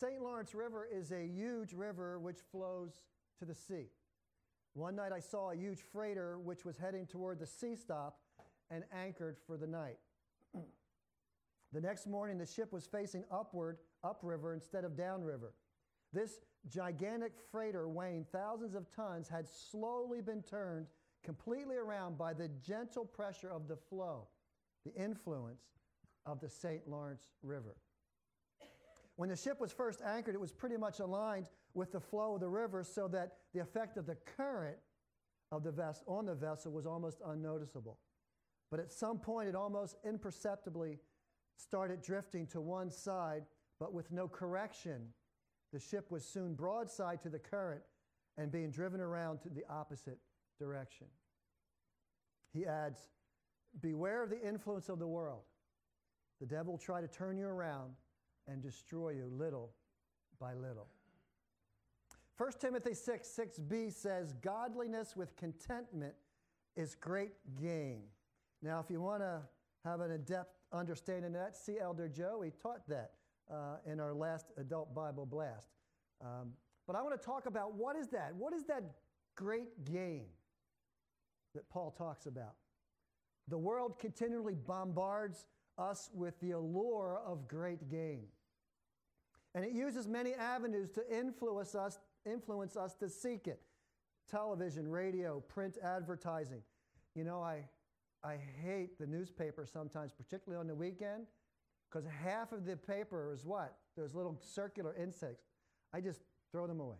St. 0.00 0.22
Lawrence 0.22 0.54
River 0.54 0.86
is 0.90 1.10
a 1.10 1.26
huge 1.26 1.72
river 1.72 2.20
which 2.20 2.38
flows 2.52 2.92
to 3.40 3.44
the 3.44 3.54
sea. 3.54 3.86
One 4.74 4.94
night 4.94 5.10
I 5.12 5.18
saw 5.18 5.50
a 5.50 5.56
huge 5.56 5.80
freighter 5.92 6.38
which 6.38 6.64
was 6.64 6.76
heading 6.76 7.06
toward 7.06 7.40
the 7.40 7.46
sea 7.46 7.74
stop 7.74 8.20
and 8.70 8.84
anchored 8.92 9.36
for 9.44 9.56
the 9.56 9.66
night. 9.66 9.98
the 11.72 11.80
next 11.80 12.06
morning, 12.06 12.38
the 12.38 12.46
ship 12.46 12.72
was 12.72 12.86
facing 12.86 13.24
upward, 13.30 13.78
upriver, 14.04 14.54
instead 14.54 14.84
of 14.84 14.96
downriver. 14.96 15.54
This 16.12 16.38
gigantic 16.68 17.32
freighter 17.50 17.88
weighing 17.88 18.24
thousands 18.30 18.76
of 18.76 18.88
tons 18.94 19.28
had 19.28 19.48
slowly 19.48 20.20
been 20.20 20.42
turned 20.42 20.86
completely 21.24 21.76
around 21.76 22.16
by 22.16 22.34
the 22.34 22.48
gentle 22.64 23.04
pressure 23.04 23.50
of 23.50 23.66
the 23.66 23.76
flow, 23.76 24.28
the 24.84 24.94
influence 24.94 25.64
of 26.24 26.38
the 26.38 26.48
St. 26.48 26.88
Lawrence 26.88 27.30
River. 27.42 27.74
When 29.18 29.30
the 29.30 29.36
ship 29.36 29.58
was 29.60 29.72
first 29.72 30.00
anchored, 30.00 30.36
it 30.36 30.40
was 30.40 30.52
pretty 30.52 30.76
much 30.76 31.00
aligned 31.00 31.48
with 31.74 31.90
the 31.90 31.98
flow 31.98 32.36
of 32.36 32.40
the 32.40 32.48
river 32.48 32.84
so 32.84 33.08
that 33.08 33.32
the 33.52 33.58
effect 33.58 33.96
of 33.96 34.06
the 34.06 34.14
current 34.14 34.76
of 35.50 35.64
the 35.64 35.72
vessel, 35.72 36.04
on 36.06 36.24
the 36.24 36.36
vessel 36.36 36.70
was 36.70 36.86
almost 36.86 37.18
unnoticeable. 37.26 37.98
But 38.70 38.78
at 38.78 38.92
some 38.92 39.18
point, 39.18 39.48
it 39.48 39.56
almost 39.56 39.96
imperceptibly 40.06 41.00
started 41.56 42.00
drifting 42.00 42.46
to 42.46 42.60
one 42.60 42.92
side, 42.92 43.42
but 43.80 43.92
with 43.92 44.12
no 44.12 44.28
correction. 44.28 45.08
The 45.72 45.80
ship 45.80 46.12
was 46.12 46.24
soon 46.24 46.54
broadside 46.54 47.20
to 47.22 47.28
the 47.28 47.40
current 47.40 47.82
and 48.36 48.52
being 48.52 48.70
driven 48.70 49.00
around 49.00 49.40
to 49.40 49.48
the 49.48 49.64
opposite 49.68 50.18
direction. 50.60 51.08
He 52.52 52.66
adds, 52.66 53.00
Beware 53.80 54.22
of 54.22 54.30
the 54.30 54.40
influence 54.40 54.88
of 54.88 55.00
the 55.00 55.08
world. 55.08 55.42
The 56.38 56.46
devil 56.46 56.74
will 56.74 56.78
try 56.78 57.00
to 57.00 57.08
turn 57.08 57.36
you 57.36 57.46
around 57.46 57.94
and 58.48 58.62
destroy 58.62 59.10
you 59.10 59.30
little 59.30 59.70
by 60.40 60.54
little. 60.54 60.88
1 62.36 62.52
Timothy 62.60 62.94
6 62.94 63.28
6b 63.28 63.92
says, 63.92 64.32
Godliness 64.40 65.16
with 65.16 65.36
contentment 65.36 66.14
is 66.76 66.94
great 66.94 67.32
gain. 67.60 68.02
Now, 68.62 68.80
if 68.80 68.90
you 68.90 69.00
want 69.00 69.22
to 69.22 69.42
have 69.84 70.00
an 70.00 70.12
in 70.12 70.22
depth 70.22 70.54
understanding 70.72 71.34
of 71.34 71.40
that, 71.40 71.56
see 71.56 71.78
Elder 71.80 72.08
Joe. 72.08 72.42
He 72.44 72.50
taught 72.50 72.88
that 72.88 73.12
uh, 73.52 73.76
in 73.86 74.00
our 74.00 74.14
last 74.14 74.46
adult 74.56 74.94
Bible 74.94 75.26
blast. 75.26 75.68
Um, 76.24 76.52
but 76.86 76.96
I 76.96 77.02
want 77.02 77.20
to 77.20 77.24
talk 77.24 77.46
about 77.46 77.74
what 77.74 77.96
is 77.96 78.08
that? 78.08 78.34
What 78.36 78.52
is 78.52 78.64
that 78.64 78.82
great 79.34 79.84
gain 79.84 80.26
that 81.54 81.68
Paul 81.68 81.90
talks 81.90 82.26
about? 82.26 82.54
The 83.48 83.58
world 83.58 83.98
continually 83.98 84.54
bombards 84.54 85.46
us 85.76 86.10
with 86.12 86.38
the 86.40 86.52
allure 86.52 87.20
of 87.26 87.48
great 87.48 87.88
gain. 87.88 88.26
And 89.54 89.64
it 89.64 89.72
uses 89.72 90.06
many 90.06 90.34
avenues 90.34 90.90
to 90.90 91.02
influence 91.10 91.74
us, 91.74 91.98
influence 92.26 92.76
us 92.76 92.94
to 92.96 93.08
seek 93.08 93.46
it 93.48 93.60
television, 94.30 94.86
radio, 94.88 95.40
print 95.40 95.78
advertising. 95.82 96.62
You 97.14 97.24
know, 97.24 97.40
I, 97.40 97.64
I 98.22 98.36
hate 98.62 98.98
the 98.98 99.06
newspaper 99.06 99.66
sometimes, 99.66 100.12
particularly 100.12 100.60
on 100.60 100.66
the 100.66 100.74
weekend, 100.74 101.26
because 101.90 102.06
half 102.06 102.52
of 102.52 102.66
the 102.66 102.76
paper 102.76 103.32
is 103.32 103.44
what? 103.44 103.76
Those 103.96 104.14
little 104.14 104.38
circular 104.40 104.94
insects. 105.00 105.44
I 105.94 106.00
just 106.00 106.20
throw 106.52 106.66
them 106.66 106.80
away. 106.80 106.96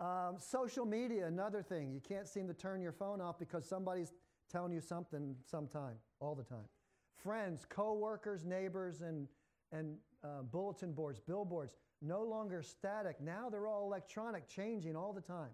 Um, 0.00 0.36
social 0.38 0.86
media, 0.86 1.26
another 1.26 1.62
thing. 1.62 1.92
You 1.92 2.00
can't 2.00 2.28
seem 2.28 2.46
to 2.48 2.54
turn 2.54 2.80
your 2.80 2.92
phone 2.92 3.20
off 3.20 3.38
because 3.38 3.66
somebody's 3.66 4.12
telling 4.50 4.72
you 4.72 4.80
something 4.80 5.34
sometime, 5.44 5.96
all 6.20 6.34
the 6.34 6.44
time. 6.44 6.68
Friends, 7.16 7.66
co-workers, 7.68 8.44
neighbors, 8.44 9.00
and, 9.00 9.28
and 9.74 9.96
uh, 10.22 10.42
bulletin 10.42 10.92
boards, 10.92 11.20
billboards, 11.20 11.74
no 12.00 12.22
longer 12.22 12.62
static. 12.62 13.20
Now 13.20 13.48
they're 13.50 13.66
all 13.66 13.84
electronic, 13.84 14.48
changing 14.48 14.96
all 14.96 15.12
the 15.12 15.20
time. 15.20 15.50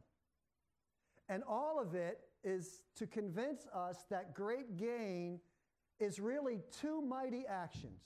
And 1.28 1.42
all 1.48 1.80
of 1.80 1.94
it 1.94 2.18
is 2.44 2.82
to 2.96 3.06
convince 3.06 3.66
us 3.74 4.04
that 4.10 4.34
great 4.34 4.76
gain 4.76 5.40
is 5.98 6.18
really 6.18 6.60
two 6.80 7.00
mighty 7.00 7.44
actions 7.48 8.02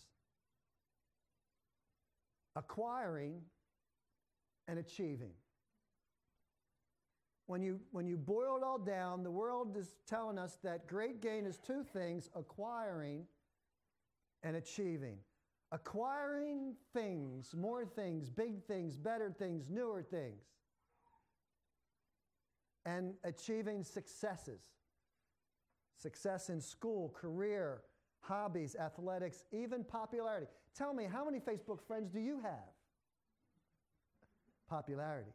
acquiring 2.57 3.41
and 4.69 4.79
achieving. 4.79 5.33
When 7.47 7.63
you, 7.63 7.81
when 7.91 8.07
you 8.07 8.17
boil 8.17 8.57
it 8.57 8.63
all 8.63 8.79
down, 8.79 9.23
the 9.23 9.31
world 9.31 9.77
is 9.77 9.95
telling 10.07 10.39
us 10.39 10.57
that 10.63 10.87
great 10.87 11.21
gain 11.21 11.45
is 11.45 11.59
two 11.59 11.85
things 11.93 12.31
acquiring 12.35 13.27
and 14.43 14.57
achieving. 14.57 15.19
Acquiring 15.75 16.77
things, 16.93 17.53
more 17.53 17.85
things, 17.85 18.31
big 18.31 18.63
things, 18.63 18.97
better 18.97 19.35
things, 19.37 19.65
newer 19.69 20.05
things. 20.05 20.45
And 22.87 23.15
achieving 23.25 23.83
successes. 23.83 24.61
Success 25.97 26.49
in 26.49 26.61
school, 26.61 27.13
career, 27.21 27.83
hobbies, 28.21 28.77
athletics, 28.77 29.43
even 29.51 29.83
popularity. 29.83 30.47
Tell 30.79 30.95
me, 30.95 31.09
how 31.11 31.25
many 31.25 31.41
Facebook 31.41 31.83
friends 31.89 32.13
do 32.13 32.21
you 32.21 32.39
have? 32.41 32.71
Popularity. 34.71 35.33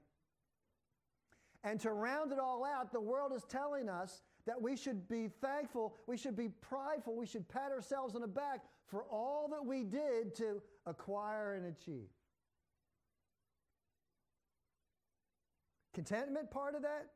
And 1.65 1.81
to 1.81 1.91
round 1.91 2.31
it 2.31 2.39
all 2.39 2.63
out, 2.63 2.93
the 2.93 3.01
world 3.01 3.33
is 3.35 3.43
telling 3.43 3.89
us 3.89 4.21
that 4.45 4.61
we 4.61 4.77
should 4.77 5.09
be 5.09 5.29
thankful, 5.41 5.97
we 6.07 6.15
should 6.15 6.37
be 6.37 6.47
prideful, 6.61 7.17
we 7.17 7.25
should 7.25 7.49
pat 7.49 7.71
ourselves 7.73 8.15
on 8.15 8.21
the 8.21 8.27
back 8.27 8.61
for 8.89 9.03
all 9.11 9.47
that 9.51 9.65
we 9.65 9.83
did 9.83 10.35
to 10.35 10.61
acquire 10.85 11.53
and 11.53 11.65
achieve. 11.65 12.09
Contentment 15.93 16.49
part 16.49 16.75
of 16.75 16.81
that? 16.83 17.07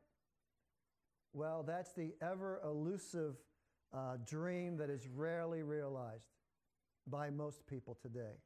Well, 1.32 1.64
that's 1.66 1.92
the 1.92 2.12
ever 2.22 2.60
elusive 2.64 3.34
uh, 3.92 4.16
dream 4.26 4.76
that 4.76 4.90
is 4.90 5.08
rarely 5.08 5.62
realized 5.62 6.30
by 7.06 7.30
most 7.30 7.66
people 7.66 7.96
today. 8.00 8.36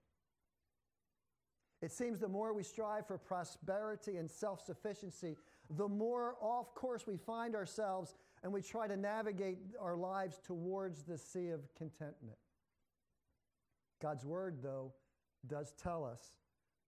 It 1.80 1.92
seems 1.92 2.18
the 2.18 2.28
more 2.28 2.52
we 2.52 2.62
strive 2.62 3.06
for 3.06 3.18
prosperity 3.18 4.16
and 4.16 4.28
self 4.28 4.64
sufficiency, 4.64 5.36
the 5.76 5.88
more 5.88 6.36
off 6.40 6.74
course 6.74 7.06
we 7.06 7.16
find 7.16 7.54
ourselves 7.54 8.14
and 8.42 8.52
we 8.52 8.62
try 8.62 8.88
to 8.88 8.96
navigate 8.96 9.58
our 9.80 9.96
lives 9.96 10.40
towards 10.44 11.02
the 11.02 11.18
sea 11.18 11.48
of 11.48 11.60
contentment. 11.76 12.38
God's 14.00 14.24
word, 14.24 14.58
though, 14.62 14.92
does 15.46 15.72
tell 15.82 16.04
us 16.04 16.32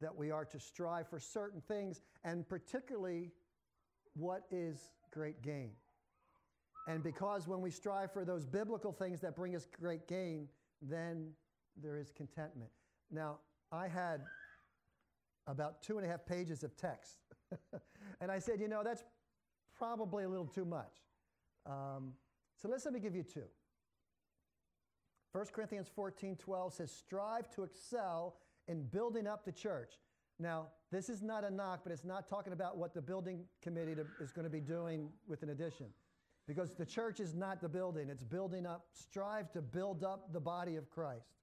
that 0.00 0.14
we 0.14 0.30
are 0.30 0.44
to 0.46 0.58
strive 0.58 1.08
for 1.08 1.18
certain 1.18 1.60
things, 1.60 2.00
and 2.24 2.48
particularly 2.48 3.30
what 4.14 4.42
is 4.50 4.90
great 5.12 5.42
gain. 5.42 5.72
And 6.88 7.02
because 7.02 7.46
when 7.46 7.60
we 7.60 7.70
strive 7.70 8.12
for 8.12 8.24
those 8.24 8.46
biblical 8.46 8.92
things 8.92 9.20
that 9.20 9.36
bring 9.36 9.54
us 9.54 9.66
great 9.78 10.08
gain, 10.08 10.48
then 10.80 11.30
there 11.80 11.98
is 11.98 12.10
contentment. 12.10 12.70
Now, 13.10 13.38
I 13.70 13.88
had 13.88 14.22
about 15.46 15.82
two 15.82 15.98
and 15.98 16.06
a 16.06 16.10
half 16.10 16.24
pages 16.24 16.62
of 16.62 16.76
text. 16.76 17.18
and 18.20 18.30
I 18.30 18.38
said, 18.38 18.60
you 18.60 18.68
know, 18.68 18.82
that's 18.82 19.04
probably 19.76 20.24
a 20.24 20.28
little 20.28 20.46
too 20.46 20.64
much. 20.64 20.94
Um, 21.66 22.12
so 22.60 22.68
let's 22.68 22.84
let 22.84 22.94
me 22.94 23.00
give 23.00 23.14
you 23.14 23.22
two. 23.22 23.44
1 25.32 25.46
Corinthians 25.52 25.88
14 25.94 26.36
12 26.36 26.74
says, 26.74 26.90
Strive 26.90 27.48
to 27.50 27.62
excel 27.62 28.36
in 28.68 28.84
building 28.84 29.26
up 29.26 29.44
the 29.44 29.52
church. 29.52 29.94
Now, 30.38 30.68
this 30.90 31.08
is 31.08 31.22
not 31.22 31.44
a 31.44 31.50
knock, 31.50 31.80
but 31.84 31.92
it's 31.92 32.04
not 32.04 32.26
talking 32.26 32.52
about 32.52 32.76
what 32.76 32.94
the 32.94 33.02
building 33.02 33.44
committee 33.62 33.94
to, 33.94 34.06
is 34.20 34.32
going 34.32 34.44
to 34.44 34.50
be 34.50 34.60
doing 34.60 35.10
with 35.28 35.42
an 35.42 35.50
addition. 35.50 35.86
Because 36.48 36.74
the 36.74 36.86
church 36.86 37.20
is 37.20 37.34
not 37.34 37.60
the 37.60 37.68
building, 37.68 38.08
it's 38.08 38.24
building 38.24 38.66
up. 38.66 38.86
Strive 38.92 39.52
to 39.52 39.60
build 39.60 40.02
up 40.02 40.32
the 40.32 40.40
body 40.40 40.76
of 40.76 40.90
Christ. 40.90 41.36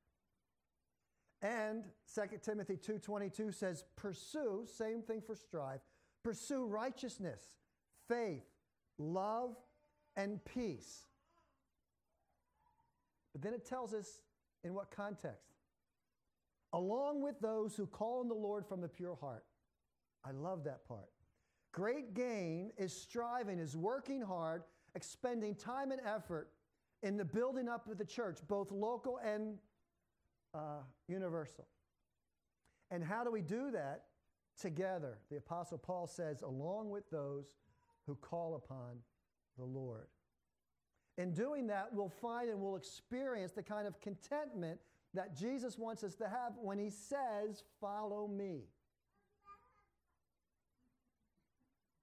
And 1.41 1.85
2 2.13 2.39
Timothy 2.41 2.77
2:22 2.77 3.53
says 3.53 3.83
pursue, 3.95 4.65
same 4.65 5.01
thing 5.03 5.21
for 5.21 5.35
strive, 5.35 5.79
pursue 6.23 6.65
righteousness, 6.65 7.41
faith, 8.07 8.43
love, 8.97 9.55
and 10.15 10.43
peace. 10.43 11.05
But 13.37 13.43
then 13.43 13.53
it 13.53 13.67
tells 13.67 13.93
us 13.93 14.21
in 14.63 14.73
what 14.73 14.89
context? 14.89 15.51
Along 16.73 17.21
with 17.21 17.39
those 17.39 17.75
who 17.75 17.85
call 17.85 18.21
on 18.21 18.27
the 18.27 18.33
Lord 18.33 18.65
from 18.65 18.83
a 18.83 18.87
pure 18.87 19.15
heart. 19.15 19.45
I 20.25 20.31
love 20.31 20.63
that 20.63 20.87
part. 20.87 21.11
Great 21.71 22.15
gain 22.15 22.71
is 22.79 22.91
striving, 22.99 23.59
is 23.59 23.77
working 23.77 24.21
hard, 24.21 24.63
expending 24.95 25.53
time 25.53 25.91
and 25.91 26.01
effort 26.03 26.49
in 27.03 27.15
the 27.15 27.25
building 27.25 27.69
up 27.69 27.87
of 27.87 27.99
the 27.99 28.05
church, 28.05 28.39
both 28.47 28.71
local 28.71 29.19
and 29.23 29.59
uh, 30.55 30.81
universal. 31.07 31.67
And 32.89 33.03
how 33.03 33.23
do 33.23 33.29
we 33.29 33.41
do 33.41 33.69
that? 33.69 34.05
Together. 34.59 35.19
The 35.29 35.37
Apostle 35.37 35.77
Paul 35.77 36.07
says, 36.07 36.41
along 36.41 36.89
with 36.89 37.07
those 37.11 37.45
who 38.07 38.15
call 38.15 38.55
upon 38.55 38.97
the 39.59 39.65
Lord. 39.65 40.07
In 41.17 41.33
doing 41.33 41.67
that, 41.67 41.89
we'll 41.91 42.09
find 42.21 42.49
and 42.49 42.61
we'll 42.61 42.75
experience 42.75 43.51
the 43.51 43.63
kind 43.63 43.87
of 43.87 43.99
contentment 44.01 44.79
that 45.13 45.35
Jesus 45.35 45.77
wants 45.77 46.03
us 46.03 46.15
to 46.15 46.25
have 46.25 46.53
when 46.61 46.77
he 46.77 46.89
says, 46.89 47.63
Follow 47.81 48.27
me. 48.27 48.65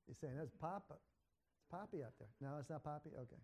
He's 0.06 0.18
saying, 0.18 0.34
That's 0.36 0.50
Papa. 0.50 0.94
It's 0.94 1.66
Poppy 1.70 2.02
out 2.02 2.12
there. 2.18 2.28
No, 2.40 2.56
it's 2.58 2.70
not 2.70 2.82
Poppy? 2.82 3.10
Okay. 3.14 3.40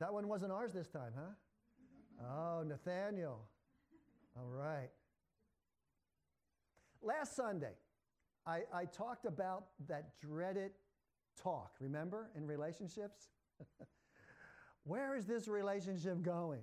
That 0.00 0.12
one 0.12 0.26
wasn't 0.26 0.50
ours 0.50 0.72
this 0.72 0.88
time, 0.88 1.12
huh? 1.16 2.26
Oh, 2.28 2.62
Nathaniel. 2.64 3.46
All 4.36 4.48
right. 4.48 4.90
Last 7.02 7.36
Sunday, 7.36 7.74
I, 8.46 8.62
I 8.72 8.84
talked 8.86 9.26
about 9.26 9.66
that 9.88 10.18
dreaded 10.20 10.72
talk, 11.40 11.72
remember, 11.80 12.30
in 12.36 12.46
relationships? 12.46 13.28
Where 14.84 15.16
is 15.16 15.26
this 15.26 15.48
relationship 15.48 16.22
going? 16.22 16.60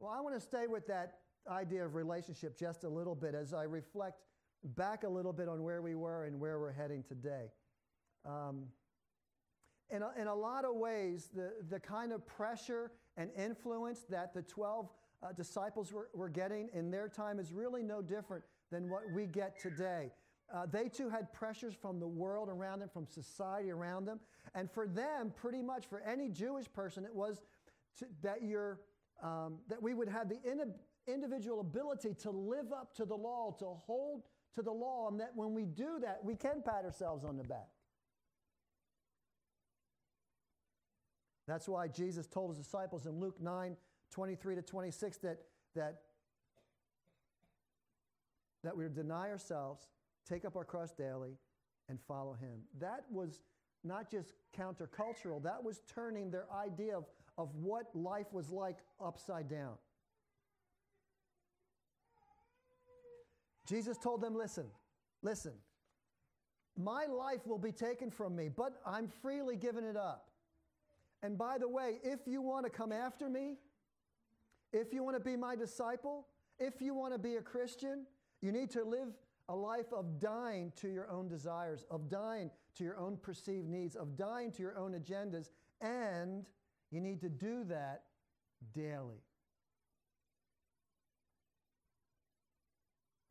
Well, 0.00 0.10
I 0.10 0.20
want 0.20 0.34
to 0.34 0.40
stay 0.40 0.66
with 0.66 0.86
that 0.86 1.18
idea 1.50 1.84
of 1.84 1.94
relationship 1.94 2.58
just 2.58 2.84
a 2.84 2.88
little 2.88 3.14
bit 3.14 3.34
as 3.34 3.52
I 3.52 3.64
reflect 3.64 4.22
back 4.64 5.04
a 5.04 5.08
little 5.08 5.32
bit 5.32 5.48
on 5.48 5.62
where 5.62 5.82
we 5.82 5.94
were 5.94 6.24
and 6.24 6.40
where 6.40 6.58
we're 6.58 6.72
heading 6.72 7.04
today. 7.06 7.50
Um, 8.24 8.64
in, 9.90 10.02
a, 10.02 10.10
in 10.20 10.26
a 10.26 10.34
lot 10.34 10.64
of 10.64 10.74
ways, 10.74 11.30
the, 11.34 11.52
the 11.68 11.80
kind 11.80 12.12
of 12.12 12.26
pressure 12.26 12.92
and 13.16 13.30
influence 13.36 14.04
that 14.10 14.34
the 14.34 14.42
12 14.42 14.88
uh, 15.22 15.32
disciples 15.32 15.92
were, 15.92 16.08
were 16.14 16.28
getting 16.28 16.68
in 16.72 16.90
their 16.90 17.08
time 17.08 17.38
is 17.38 17.52
really 17.52 17.82
no 17.82 18.02
different 18.02 18.44
than 18.70 18.88
what 18.90 19.02
we 19.14 19.26
get 19.26 19.58
today. 19.60 20.10
Uh, 20.54 20.64
they 20.70 20.88
too 20.88 21.08
had 21.08 21.32
pressures 21.32 21.74
from 21.74 21.98
the 22.00 22.06
world 22.06 22.48
around 22.48 22.80
them, 22.80 22.88
from 22.92 23.06
society 23.06 23.70
around 23.70 24.06
them. 24.06 24.18
And 24.54 24.70
for 24.70 24.86
them, 24.86 25.32
pretty 25.36 25.62
much 25.62 25.86
for 25.86 26.00
any 26.00 26.28
Jewish 26.28 26.72
person, 26.72 27.04
it 27.04 27.14
was 27.14 27.42
to, 27.98 28.06
that, 28.22 28.42
you 28.42 28.76
um, 29.22 29.58
that 29.68 29.82
we 29.82 29.94
would 29.94 30.08
have 30.08 30.28
the 30.28 30.38
in, 30.44 30.72
individual 31.06 31.60
ability 31.60 32.14
to 32.22 32.30
live 32.30 32.72
up 32.72 32.94
to 32.96 33.04
the 33.04 33.14
law, 33.14 33.54
to 33.58 33.66
hold 33.66 34.22
to 34.54 34.62
the 34.62 34.72
law, 34.72 35.08
and 35.08 35.20
that 35.20 35.32
when 35.34 35.54
we 35.54 35.64
do 35.64 35.98
that, 36.00 36.20
we 36.22 36.34
can 36.34 36.62
pat 36.64 36.84
ourselves 36.84 37.24
on 37.24 37.36
the 37.36 37.44
back. 37.44 37.68
That's 41.46 41.66
why 41.66 41.88
Jesus 41.88 42.26
told 42.26 42.50
his 42.50 42.58
disciples 42.58 43.06
in 43.06 43.18
Luke 43.18 43.40
9 43.40 43.76
23 44.10 44.54
to 44.54 44.62
26 44.62 45.18
that, 45.18 45.38
that, 45.74 46.00
that 48.64 48.76
we 48.76 48.84
would 48.84 48.94
deny 48.94 49.30
ourselves, 49.30 49.86
take 50.26 50.44
up 50.44 50.56
our 50.56 50.64
cross 50.64 50.92
daily, 50.92 51.36
and 51.88 51.98
follow 52.00 52.34
him. 52.34 52.60
That 52.80 53.04
was 53.10 53.40
not 53.84 54.10
just 54.10 54.32
countercultural, 54.58 55.42
that 55.42 55.62
was 55.62 55.82
turning 55.92 56.30
their 56.30 56.46
idea 56.52 56.96
of, 56.96 57.04
of 57.38 57.54
what 57.54 57.86
life 57.94 58.26
was 58.32 58.50
like 58.50 58.78
upside 59.02 59.48
down. 59.48 59.74
Jesus 63.66 63.96
told 63.96 64.20
them, 64.20 64.34
Listen, 64.34 64.66
listen, 65.22 65.52
my 66.76 67.06
life 67.06 67.46
will 67.46 67.58
be 67.58 67.72
taken 67.72 68.10
from 68.10 68.34
me, 68.34 68.48
but 68.48 68.80
I'm 68.84 69.08
freely 69.22 69.56
giving 69.56 69.84
it 69.84 69.96
up. 69.96 70.30
And 71.22 71.38
by 71.38 71.58
the 71.58 71.68
way, 71.68 71.98
if 72.02 72.20
you 72.26 72.42
want 72.42 72.64
to 72.66 72.70
come 72.70 72.92
after 72.92 73.28
me, 73.28 73.56
if 74.72 74.92
you 74.92 75.02
want 75.02 75.16
to 75.16 75.22
be 75.22 75.36
my 75.36 75.56
disciple, 75.56 76.26
if 76.58 76.80
you 76.80 76.94
want 76.94 77.12
to 77.12 77.18
be 77.18 77.36
a 77.36 77.42
Christian, 77.42 78.04
you 78.40 78.52
need 78.52 78.70
to 78.70 78.84
live 78.84 79.08
a 79.48 79.54
life 79.54 79.92
of 79.92 80.20
dying 80.20 80.72
to 80.76 80.88
your 80.88 81.10
own 81.10 81.26
desires, 81.26 81.84
of 81.90 82.08
dying 82.08 82.50
to 82.76 82.84
your 82.84 82.98
own 82.98 83.16
perceived 83.16 83.68
needs, 83.68 83.96
of 83.96 84.16
dying 84.16 84.52
to 84.52 84.62
your 84.62 84.76
own 84.78 84.92
agendas, 84.92 85.48
and 85.80 86.46
you 86.90 87.00
need 87.00 87.20
to 87.20 87.28
do 87.28 87.64
that 87.64 88.02
daily. 88.74 89.22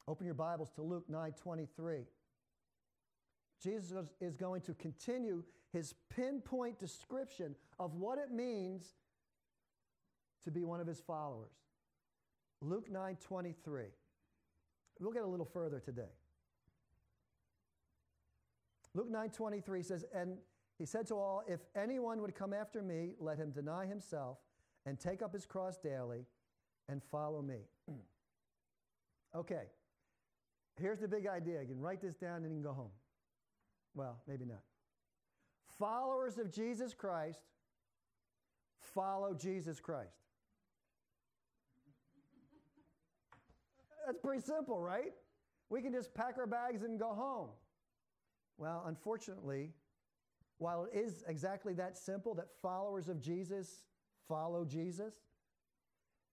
Open 0.08 0.26
your 0.26 0.36
Bibles 0.36 0.72
to 0.72 0.82
Luke 0.82 1.06
9 1.10 1.34
23. 1.34 2.06
Jesus 3.62 3.92
is 4.22 4.36
going 4.36 4.62
to 4.62 4.74
continue 4.74 5.44
his 5.74 5.96
pinpoint 6.16 6.80
description 6.80 7.56
of 7.80 7.96
what 7.96 8.18
it 8.18 8.32
means 8.32 8.96
to 10.44 10.52
be 10.52 10.64
one 10.64 10.80
of 10.80 10.88
his 10.88 11.02
followers. 11.02 11.52
Luke 12.62 12.90
9 12.90 13.18
23. 13.22 13.84
We'll 15.00 15.12
get 15.12 15.24
a 15.24 15.28
little 15.28 15.46
further 15.46 15.80
today. 15.80 16.14
Luke 18.94 19.10
9 19.12 19.30
23 19.30 19.84
says, 19.84 20.06
And 20.14 20.38
he 20.78 20.86
said 20.86 21.08
to 21.08 21.16
all, 21.16 21.44
If 21.48 21.62
anyone 21.76 22.22
would 22.22 22.36
come 22.36 22.54
after 22.54 22.82
me, 22.82 23.14
let 23.20 23.38
him 23.38 23.52
deny 23.52 23.86
himself 23.86 24.38
and 24.86 25.00
take 25.00 25.22
up 25.22 25.34
his 25.34 25.46
cross 25.46 25.78
daily 25.78 26.26
and 26.88 27.02
follow 27.04 27.42
me. 27.42 27.62
okay, 29.36 29.64
here's 30.80 31.00
the 31.00 31.08
big 31.08 31.28
idea. 31.28 31.62
You 31.62 31.68
can 31.68 31.80
write 31.80 32.02
this 32.02 32.16
down 32.16 32.44
and 32.44 32.46
you 32.46 32.62
can 32.62 32.62
go 32.62 32.74
home. 32.74 32.92
Well, 33.96 34.20
maybe 34.28 34.46
not. 34.46 34.62
Followers 35.80 36.38
of 36.38 36.52
Jesus 36.52 36.94
Christ 36.94 37.42
follow 38.80 39.34
Jesus 39.34 39.80
Christ. 39.80 40.18
That's 44.06 44.20
pretty 44.20 44.42
simple, 44.42 44.80
right? 44.80 45.12
We 45.70 45.82
can 45.82 45.92
just 45.92 46.14
pack 46.14 46.38
our 46.38 46.48
bags 46.48 46.84
and 46.84 46.98
go 46.98 47.14
home. 47.14 47.50
Well, 48.58 48.84
unfortunately, 48.88 49.72
while 50.58 50.86
it 50.86 50.98
is 50.98 51.24
exactly 51.28 51.74
that 51.74 51.98
simple 51.98 52.34
that 52.36 52.48
followers 52.62 53.10
of 53.10 53.22
Jesus 53.22 53.84
follow 54.28 54.66
Jesus, 54.66 55.14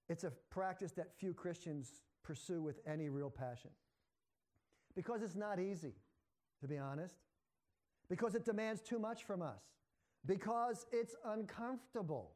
it's 0.08 0.24
a 0.24 0.32
practice 0.50 0.92
that 0.92 1.16
few 1.18 1.34
Christians 1.34 2.00
pursue 2.22 2.62
with 2.62 2.80
any 2.86 3.08
real 3.08 3.30
passion. 3.30 3.70
Because 4.94 5.22
it's 5.22 5.34
not 5.34 5.58
easy, 5.58 5.94
to 6.60 6.68
be 6.68 6.78
honest. 6.78 7.16
Because 8.08 8.34
it 8.34 8.44
demands 8.44 8.80
too 8.80 8.98
much 8.98 9.24
from 9.24 9.42
us. 9.42 9.62
Because 10.26 10.86
it's 10.92 11.14
uncomfortable. 11.24 12.32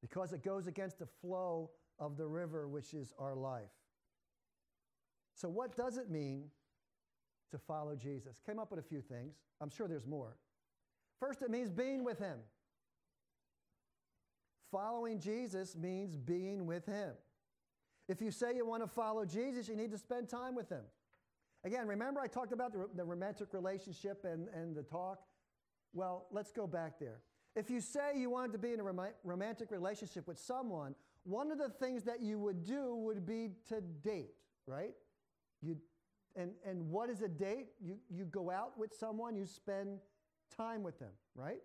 Because 0.00 0.32
it 0.32 0.42
goes 0.42 0.66
against 0.66 0.98
the 0.98 1.06
flow 1.20 1.70
of 1.98 2.16
the 2.16 2.26
river, 2.26 2.66
which 2.66 2.94
is 2.94 3.12
our 3.18 3.34
life. 3.34 3.70
So, 5.34 5.48
what 5.48 5.76
does 5.76 5.96
it 5.96 6.10
mean 6.10 6.44
to 7.50 7.58
follow 7.58 7.94
Jesus? 7.96 8.40
Came 8.44 8.58
up 8.58 8.70
with 8.70 8.80
a 8.80 8.88
few 8.88 9.00
things. 9.00 9.34
I'm 9.60 9.70
sure 9.70 9.88
there's 9.88 10.06
more. 10.06 10.36
First, 11.18 11.42
it 11.42 11.50
means 11.50 11.70
being 11.70 12.04
with 12.04 12.18
Him. 12.18 12.38
Following 14.70 15.18
Jesus 15.18 15.76
means 15.76 16.16
being 16.16 16.66
with 16.66 16.86
Him. 16.86 17.12
If 18.08 18.20
you 18.20 18.30
say 18.30 18.56
you 18.56 18.66
want 18.66 18.82
to 18.82 18.88
follow 18.88 19.24
Jesus, 19.24 19.68
you 19.68 19.76
need 19.76 19.90
to 19.90 19.98
spend 19.98 20.28
time 20.28 20.54
with 20.54 20.68
Him. 20.68 20.84
Again, 21.64 21.86
remember 21.86 22.20
I 22.20 22.26
talked 22.26 22.52
about 22.52 22.72
the, 22.72 22.88
the 22.94 23.04
romantic 23.04 23.52
relationship 23.52 24.24
and, 24.24 24.48
and 24.54 24.74
the 24.74 24.82
talk? 24.82 25.20
Well, 25.92 26.26
let's 26.30 26.52
go 26.52 26.66
back 26.66 26.98
there. 26.98 27.20
If 27.56 27.68
you 27.68 27.80
say 27.80 28.12
you 28.16 28.30
wanted 28.30 28.52
to 28.52 28.58
be 28.58 28.72
in 28.72 28.80
a 28.80 28.82
rom- 28.82 29.12
romantic 29.24 29.70
relationship 29.70 30.26
with 30.26 30.38
someone, 30.38 30.94
one 31.24 31.50
of 31.50 31.58
the 31.58 31.68
things 31.68 32.04
that 32.04 32.20
you 32.20 32.38
would 32.38 32.64
do 32.64 32.94
would 32.96 33.26
be 33.26 33.50
to 33.68 33.80
date, 33.80 34.34
right? 34.66 34.94
You, 35.60 35.76
and, 36.36 36.52
and 36.66 36.88
what 36.90 37.10
is 37.10 37.22
a 37.22 37.28
date? 37.28 37.68
You, 37.80 37.96
you 38.08 38.24
go 38.24 38.50
out 38.50 38.78
with 38.78 38.94
someone, 38.94 39.36
you 39.36 39.46
spend 39.46 39.98
time 40.56 40.82
with 40.82 40.98
them, 40.98 41.12
right? 41.34 41.60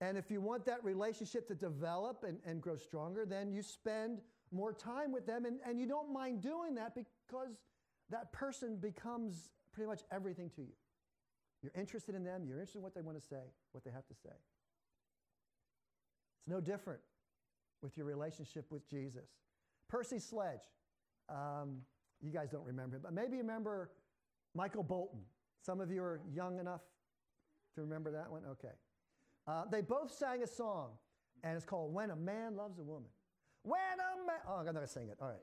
And 0.00 0.18
if 0.18 0.30
you 0.30 0.40
want 0.40 0.66
that 0.66 0.84
relationship 0.84 1.48
to 1.48 1.54
develop 1.54 2.24
and, 2.26 2.38
and 2.44 2.60
grow 2.60 2.76
stronger, 2.76 3.24
then 3.24 3.52
you 3.52 3.62
spend 3.62 4.20
more 4.52 4.72
time 4.72 5.12
with 5.12 5.26
them 5.26 5.44
and, 5.44 5.58
and 5.66 5.80
you 5.80 5.86
don't 5.86 6.12
mind 6.12 6.42
doing 6.42 6.74
that 6.74 6.94
because 6.94 7.62
that 8.10 8.32
person 8.32 8.76
becomes 8.76 9.50
pretty 9.72 9.88
much 9.88 10.02
everything 10.12 10.50
to 10.56 10.62
you. 10.62 10.74
You're 11.62 11.72
interested 11.74 12.14
in 12.14 12.22
them, 12.24 12.44
you're 12.46 12.58
interested 12.58 12.78
in 12.78 12.82
what 12.82 12.94
they 12.94 13.00
want 13.00 13.18
to 13.20 13.26
say, 13.26 13.42
what 13.72 13.84
they 13.84 13.90
have 13.90 14.06
to 14.06 14.14
say. 14.14 14.34
It's 16.38 16.48
no 16.48 16.60
different 16.60 17.00
with 17.82 17.96
your 17.96 18.06
relationship 18.06 18.66
with 18.70 18.88
Jesus. 18.88 19.30
Percy 19.88 20.18
Sledge, 20.18 20.60
um, 21.28 21.78
you 22.24 22.30
guys 22.30 22.48
don't 22.50 22.64
remember 22.64 22.96
him, 22.96 23.02
but 23.02 23.12
maybe 23.12 23.36
you 23.36 23.42
remember 23.42 23.90
Michael 24.54 24.82
Bolton. 24.82 25.20
Some 25.64 25.80
of 25.80 25.90
you 25.90 26.02
are 26.02 26.20
young 26.32 26.58
enough 26.58 26.82
to 27.74 27.80
remember 27.80 28.12
that 28.12 28.30
one? 28.30 28.42
Okay. 28.52 28.74
Uh, 29.46 29.64
they 29.70 29.80
both 29.80 30.12
sang 30.12 30.42
a 30.42 30.46
song, 30.46 30.90
and 31.42 31.56
it's 31.56 31.64
called 31.64 31.92
When 31.92 32.10
a 32.10 32.16
Man 32.16 32.56
Loves 32.56 32.78
a 32.78 32.82
Woman. 32.82 33.08
When 33.62 33.78
a 33.80 34.26
man, 34.26 34.36
oh, 34.48 34.56
I'm 34.58 34.66
not 34.66 34.74
going 34.74 34.86
to 34.86 34.92
sing 34.92 35.08
it. 35.08 35.18
All 35.20 35.28
right. 35.28 35.36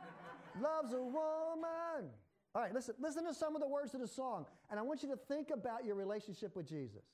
Loves 0.60 0.92
a 0.92 1.02
woman. 1.02 2.10
All 2.54 2.62
right, 2.62 2.72
listen, 2.72 2.94
listen 2.98 3.24
to 3.26 3.34
some 3.34 3.54
of 3.54 3.60
the 3.60 3.68
words 3.68 3.94
of 3.94 4.00
the 4.00 4.08
song, 4.08 4.46
and 4.70 4.80
I 4.80 4.82
want 4.82 5.02
you 5.02 5.10
to 5.10 5.16
think 5.16 5.50
about 5.50 5.84
your 5.84 5.94
relationship 5.94 6.56
with 6.56 6.66
Jesus. 6.66 7.04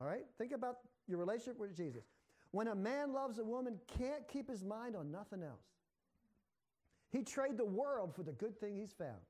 All 0.00 0.06
right? 0.06 0.24
Think 0.38 0.52
about 0.52 0.76
your 1.08 1.18
relationship 1.18 1.58
with 1.58 1.74
Jesus. 1.76 2.04
When 2.50 2.68
a 2.68 2.74
man 2.74 3.12
loves 3.12 3.38
a 3.38 3.44
woman, 3.44 3.78
can't 3.98 4.28
keep 4.28 4.48
his 4.48 4.62
mind 4.62 4.94
on 4.94 5.10
nothing 5.10 5.42
else. 5.42 5.64
He'd 7.12 7.26
trade 7.26 7.56
the 7.56 7.64
world 7.64 8.14
for 8.14 8.22
the 8.22 8.32
good 8.32 8.58
thing 8.58 8.76
he's 8.76 8.92
found. 8.92 9.20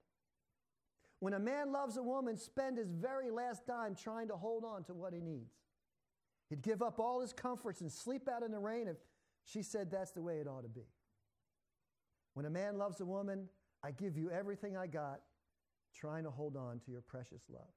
When 1.20 1.32
a 1.32 1.38
man 1.38 1.72
loves 1.72 1.96
a 1.96 2.02
woman, 2.02 2.36
spend 2.36 2.78
his 2.78 2.90
very 2.90 3.30
last 3.30 3.66
dime 3.66 3.94
trying 3.94 4.28
to 4.28 4.36
hold 4.36 4.64
on 4.64 4.84
to 4.84 4.94
what 4.94 5.12
he 5.12 5.20
needs. 5.20 5.54
He'd 6.50 6.62
give 6.62 6.82
up 6.82 6.98
all 6.98 7.20
his 7.20 7.32
comforts 7.32 7.80
and 7.80 7.90
sleep 7.90 8.28
out 8.28 8.42
in 8.42 8.52
the 8.52 8.58
rain 8.58 8.88
if 8.88 8.96
She 9.44 9.62
said 9.62 9.90
that's 9.90 10.10
the 10.10 10.20
way 10.20 10.40
it 10.40 10.48
ought 10.48 10.62
to 10.62 10.68
be. 10.68 10.86
When 12.34 12.46
a 12.46 12.50
man 12.50 12.76
loves 12.76 13.00
a 13.00 13.06
woman, 13.06 13.48
I 13.82 13.92
give 13.92 14.16
you 14.16 14.30
everything 14.30 14.76
I 14.76 14.88
got, 14.88 15.20
trying 15.94 16.24
to 16.24 16.30
hold 16.30 16.56
on 16.56 16.80
to 16.80 16.90
your 16.90 17.00
precious 17.00 17.42
love. 17.48 17.72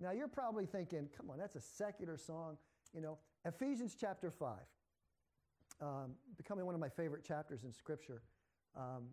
Now 0.00 0.10
you're 0.10 0.28
probably 0.28 0.66
thinking, 0.66 1.08
come 1.16 1.30
on, 1.30 1.38
that's 1.38 1.56
a 1.56 1.60
secular 1.60 2.16
song. 2.18 2.58
You 2.92 3.00
know, 3.00 3.18
Ephesians 3.44 3.96
chapter 3.98 4.30
5, 4.30 4.58
um, 5.80 6.12
becoming 6.36 6.66
one 6.66 6.74
of 6.74 6.80
my 6.80 6.88
favorite 6.88 7.24
chapters 7.24 7.64
in 7.64 7.72
Scripture. 7.72 8.22
Um, 8.76 9.08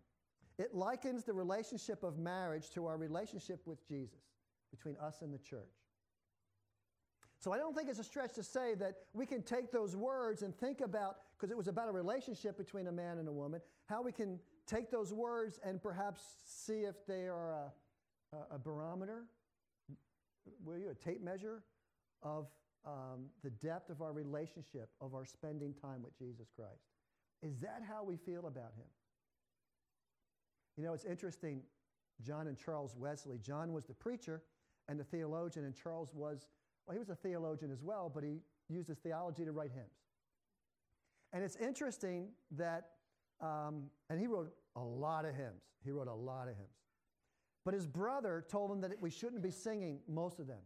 it 0.59 0.73
likens 0.73 1.23
the 1.23 1.33
relationship 1.33 2.03
of 2.03 2.17
marriage 2.17 2.69
to 2.71 2.85
our 2.85 2.97
relationship 2.97 3.61
with 3.65 3.87
Jesus, 3.87 4.21
between 4.71 4.95
us 4.97 5.21
and 5.21 5.33
the 5.33 5.39
church. 5.39 5.73
So 7.39 7.51
I 7.51 7.57
don't 7.57 7.75
think 7.75 7.89
it's 7.89 7.99
a 7.99 8.03
stretch 8.03 8.33
to 8.35 8.43
say 8.43 8.73
that 8.75 8.93
we 9.13 9.25
can 9.25 9.41
take 9.41 9.71
those 9.71 9.95
words 9.95 10.43
and 10.43 10.55
think 10.55 10.79
about, 10.79 11.17
because 11.35 11.51
it 11.51 11.57
was 11.57 11.67
about 11.67 11.89
a 11.89 11.91
relationship 11.91 12.57
between 12.57 12.87
a 12.87 12.91
man 12.91 13.17
and 13.17 13.27
a 13.27 13.31
woman, 13.31 13.59
how 13.87 14.01
we 14.01 14.11
can 14.11 14.39
take 14.65 14.89
those 14.89 15.13
words 15.13 15.59
and 15.65 15.81
perhaps 15.81 16.21
see 16.45 16.81
if 16.81 16.95
they 17.05 17.27
are 17.27 17.51
a, 18.31 18.37
a, 18.55 18.57
barometer, 18.57 19.25
will 20.63 20.77
you, 20.77 20.89
a 20.89 20.95
tape 20.95 21.21
measure 21.21 21.63
of 22.21 22.47
um, 22.85 23.25
the 23.43 23.49
depth 23.49 23.89
of 23.89 24.01
our 24.01 24.13
relationship, 24.13 24.89
of 25.01 25.13
our 25.13 25.25
spending 25.25 25.73
time 25.73 26.01
with 26.01 26.17
Jesus 26.17 26.47
Christ. 26.55 26.83
Is 27.41 27.57
that 27.59 27.81
how 27.87 28.03
we 28.03 28.17
feel 28.17 28.47
about 28.47 28.73
him? 28.77 28.87
You 30.77 30.83
know, 30.83 30.93
it's 30.93 31.05
interesting, 31.05 31.61
John 32.21 32.47
and 32.47 32.57
Charles 32.57 32.95
Wesley. 32.97 33.37
John 33.37 33.73
was 33.73 33.85
the 33.85 33.93
preacher 33.93 34.41
and 34.87 34.99
the 34.99 35.03
theologian, 35.03 35.65
and 35.65 35.75
Charles 35.75 36.13
was, 36.13 36.47
well, 36.85 36.93
he 36.93 36.99
was 36.99 37.09
a 37.09 37.15
theologian 37.15 37.71
as 37.71 37.81
well, 37.81 38.11
but 38.13 38.23
he 38.23 38.39
used 38.69 38.87
his 38.87 38.97
theology 38.97 39.45
to 39.45 39.51
write 39.51 39.71
hymns. 39.71 39.99
And 41.31 41.43
it's 41.43 41.55
interesting 41.55 42.29
that, 42.51 42.89
um, 43.41 43.89
and 44.09 44.19
he 44.19 44.27
wrote 44.27 44.53
a 44.75 44.81
lot 44.81 45.25
of 45.25 45.35
hymns. 45.35 45.63
He 45.83 45.91
wrote 45.91 46.07
a 46.07 46.13
lot 46.13 46.47
of 46.47 46.55
hymns. 46.55 46.69
But 47.65 47.73
his 47.73 47.87
brother 47.87 48.45
told 48.49 48.71
him 48.71 48.81
that 48.81 48.91
we 49.01 49.09
shouldn't 49.09 49.41
be 49.41 49.51
singing 49.51 49.99
most 50.07 50.39
of 50.39 50.47
them 50.47 50.61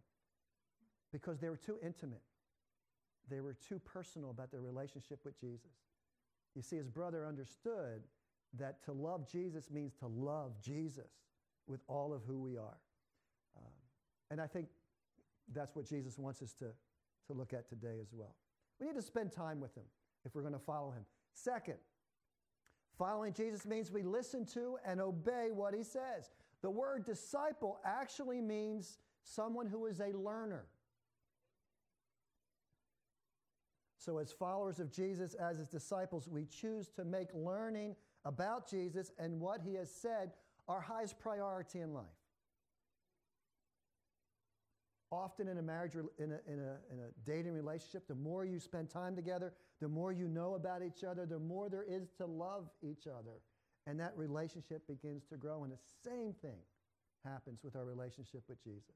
because 1.12 1.40
they 1.40 1.50
were 1.50 1.58
too 1.58 1.78
intimate. 1.84 2.22
They 3.30 3.40
were 3.40 3.54
too 3.54 3.80
personal 3.80 4.32
about 4.32 4.52
their 4.52 4.62
relationship 4.62 5.20
with 5.24 5.40
Jesus. 5.40 5.72
You 6.56 6.62
see, 6.62 6.76
his 6.76 6.90
brother 6.90 7.26
understood 7.26 8.04
that 8.56 8.84
to 8.86 8.92
love 8.92 9.30
Jesus 9.30 9.70
means 9.70 9.94
to 9.96 10.08
love 10.08 10.54
Jesus 10.62 11.12
with 11.68 11.82
all 11.88 12.13
of 12.13 12.22
who 12.25 12.39
we 12.39 12.58
are. 12.58 12.77
Um, 13.58 13.72
and 14.32 14.42
I 14.42 14.48
think 14.48 14.68
that's 15.54 15.75
what 15.75 15.86
Jesus 15.86 16.18
wants 16.18 16.42
us 16.42 16.54
to, 16.54 16.66
to 17.27 17.34
look 17.34 17.54
at 17.54 17.68
today 17.68 17.98
as 18.01 18.13
well. 18.13 18.36
We 18.80 18.88
need 18.88 18.96
to 18.96 19.01
spend 19.01 19.32
time 19.32 19.60
with 19.60 19.75
him 19.75 19.84
if 20.25 20.36
we're 20.36 20.42
going 20.42 20.54
to 20.54 20.60
follow 20.60 20.92
him. 20.92 21.06
Second, 21.34 21.77
following 22.98 23.34
Jesus 23.34 23.66
means 23.66 23.92
we 23.92 24.04
listen 24.04 24.46
to 24.48 24.77
and 24.86 25.01
obey 25.01 25.50
what 25.54 25.74
he 25.74 25.84
says. 25.84 26.32
The 26.62 26.70
word 26.70 27.06
disciple 27.06 27.80
actually 27.86 28.42
means 28.42 28.98
someone 29.24 29.68
who 29.68 29.86
is 29.86 30.00
a 30.00 30.18
learner. 30.18 30.66
So, 33.98 34.20
as 34.20 34.32
followers 34.32 34.80
of 34.80 34.92
Jesus, 34.92 35.34
as 35.34 35.58
his 35.58 35.68
disciples, 35.68 36.30
we 36.30 36.46
choose 36.46 36.88
to 36.96 37.04
make 37.04 37.27
learning 37.34 37.96
about 38.28 38.70
Jesus 38.70 39.12
and 39.18 39.40
what 39.40 39.62
he 39.62 39.76
has 39.76 39.90
said 39.90 40.32
our 40.68 40.82
highest 40.82 41.18
priority 41.18 41.80
in 41.80 41.94
life. 41.94 42.04
Often 45.10 45.48
in 45.48 45.58
a 45.58 45.62
marriage, 45.62 45.94
in 45.96 46.32
a, 46.34 46.52
in, 46.52 46.60
a, 46.60 46.76
in 46.92 47.00
a 47.00 47.26
dating 47.26 47.54
relationship, 47.54 48.06
the 48.10 48.16
more 48.16 48.44
you 48.44 48.60
spend 48.60 48.90
time 48.90 49.16
together, 49.16 49.54
the 49.80 49.88
more 49.88 50.12
you 50.12 50.28
know 50.28 50.56
about 50.56 50.82
each 50.84 51.06
other, 51.06 51.26
the 51.26 51.40
more 51.40 51.70
there 51.70 51.86
is 51.88 52.10
to 52.18 52.26
love 52.26 52.70
each 52.84 53.08
other. 53.08 53.40
And 53.86 53.98
that 54.02 54.12
relationship 54.18 54.86
begins 54.86 55.24
to 55.28 55.38
grow. 55.38 55.64
And 55.64 55.72
the 55.72 55.80
same 56.04 56.34
thing 56.42 56.60
happens 57.24 57.64
with 57.64 57.78
our 57.78 57.86
relationship 57.86 58.44
with 58.50 58.62
Jesus. 58.62 58.96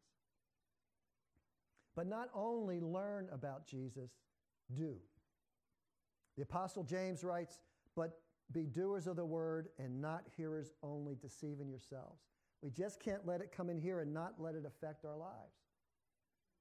But 1.95 2.07
not 2.07 2.27
only 2.35 2.81
learn 2.81 3.29
about 3.31 3.65
Jesus, 3.65 4.11
do. 4.73 4.97
The 6.35 6.43
Apostle 6.43 6.83
James 6.83 7.23
writes, 7.23 7.59
But 7.95 8.19
be 8.51 8.65
doers 8.65 9.07
of 9.07 9.15
the 9.15 9.25
word 9.25 9.69
and 9.77 10.01
not 10.01 10.23
hearers 10.35 10.71
only, 10.83 11.15
deceiving 11.15 11.69
yourselves. 11.69 12.21
We 12.61 12.69
just 12.69 12.99
can't 12.99 13.25
let 13.25 13.41
it 13.41 13.51
come 13.55 13.69
in 13.69 13.79
here 13.79 13.99
and 14.01 14.13
not 14.13 14.33
let 14.37 14.55
it 14.55 14.65
affect 14.65 15.05
our 15.05 15.17
lives. 15.17 15.55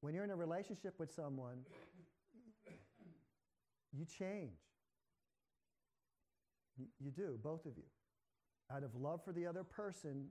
When 0.01 0.15
you're 0.15 0.25
in 0.25 0.31
a 0.31 0.37
relationship 0.37 0.95
with 0.99 1.13
someone, 1.13 1.59
you 3.93 4.07
change. 4.07 4.57
You, 6.99 7.11
do, 7.11 7.39
both 7.43 7.67
of 7.67 7.77
you. 7.77 7.85
Out 8.75 8.83
of 8.83 8.95
love 8.95 9.23
for 9.23 9.33
the 9.33 9.47
other 9.47 9.65
person, 9.65 10.27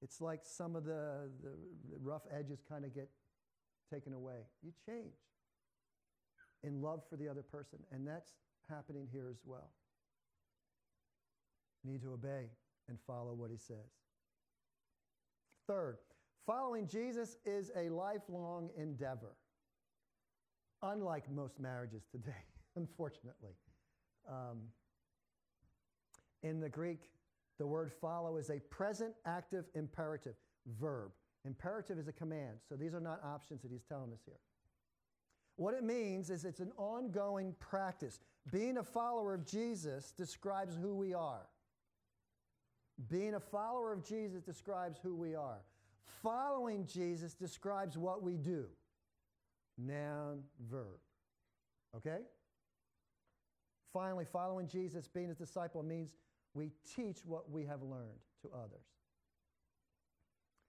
it's 0.00 0.20
like 0.20 0.40
some 0.44 0.74
of 0.76 0.84
the, 0.84 1.28
the 1.42 1.52
rough 2.00 2.22
edges 2.34 2.62
kind 2.66 2.86
of 2.86 2.94
get 2.94 3.10
taken 3.92 4.14
away. 4.14 4.46
You 4.62 4.72
change 4.86 5.12
in 6.62 6.80
love 6.80 7.02
for 7.10 7.16
the 7.16 7.28
other 7.28 7.42
person, 7.42 7.80
and 7.92 8.06
that's 8.06 8.30
happening 8.70 9.06
here 9.12 9.28
as 9.30 9.40
well 9.44 9.70
need 11.84 12.02
to 12.02 12.12
obey 12.12 12.50
and 12.88 12.98
follow 13.06 13.34
what 13.34 13.50
he 13.50 13.56
says. 13.56 13.76
Third, 15.66 15.98
following 16.46 16.86
Jesus 16.86 17.36
is 17.44 17.70
a 17.76 17.90
lifelong 17.90 18.70
endeavor, 18.76 19.36
unlike 20.82 21.30
most 21.30 21.60
marriages 21.60 22.04
today, 22.10 22.44
unfortunately. 22.76 23.52
Um, 24.28 24.62
in 26.42 26.60
the 26.60 26.68
Greek, 26.68 27.10
the 27.58 27.66
word 27.66 27.92
follow 27.92 28.36
is 28.36 28.50
a 28.50 28.60
present 28.70 29.14
active 29.26 29.66
imperative 29.74 30.36
verb. 30.78 31.10
Imperative 31.44 31.98
is 31.98 32.08
a 32.08 32.12
command, 32.12 32.58
so 32.68 32.76
these 32.76 32.94
are 32.94 33.00
not 33.00 33.20
options 33.24 33.62
that 33.62 33.70
he's 33.70 33.84
telling 33.84 34.12
us 34.12 34.20
here. 34.24 34.38
What 35.56 35.74
it 35.74 35.82
means 35.82 36.30
is 36.30 36.44
it's 36.44 36.60
an 36.60 36.72
ongoing 36.76 37.54
practice. 37.58 38.20
Being 38.52 38.78
a 38.78 38.82
follower 38.82 39.34
of 39.34 39.44
Jesus 39.44 40.12
describes 40.12 40.76
who 40.76 40.94
we 40.94 41.14
are. 41.14 41.48
Being 43.10 43.34
a 43.34 43.40
follower 43.40 43.92
of 43.92 44.04
Jesus 44.04 44.42
describes 44.42 44.98
who 45.00 45.14
we 45.14 45.34
are. 45.34 45.60
Following 46.22 46.86
Jesus 46.86 47.34
describes 47.34 47.96
what 47.96 48.22
we 48.22 48.36
do. 48.36 48.66
Noun, 49.76 50.42
verb. 50.68 50.98
Okay? 51.96 52.18
Finally, 53.92 54.26
following 54.30 54.66
Jesus, 54.66 55.06
being 55.06 55.28
his 55.28 55.36
disciple, 55.36 55.82
means 55.82 56.16
we 56.54 56.72
teach 56.96 57.24
what 57.24 57.50
we 57.50 57.64
have 57.66 57.82
learned 57.82 58.18
to 58.42 58.48
others. 58.52 58.86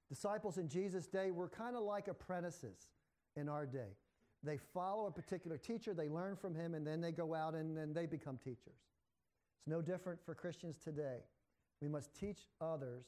Disciples 0.08 0.58
in 0.58 0.70
Jesus' 0.70 1.08
day 1.08 1.32
were 1.32 1.50
kind 1.50 1.76
of 1.76 1.84
like 1.84 2.08
apprentices 2.08 2.90
in 3.36 3.50
our 3.50 3.66
day. 3.66 3.98
They 4.44 4.58
follow 4.74 5.08
a 5.08 5.12
particular 5.12 5.58
teacher, 5.58 5.94
they 5.94 6.08
learn 6.10 6.36
from 6.36 6.56
him, 6.56 6.74
and 6.74 6.86
then 6.86 7.02
they 7.02 7.12
go 7.12 7.36
out 7.36 7.56
and, 7.56 7.78
and 7.78 7.94
they 7.94 8.06
become 8.06 8.38
teachers. 8.38 8.80
It's 9.58 9.68
no 9.68 9.82
different 9.82 10.24
for 10.26 10.34
Christians 10.34 10.78
today. 10.82 11.20
We 11.82 11.88
must 11.88 12.14
teach 12.14 12.48
others 12.60 13.06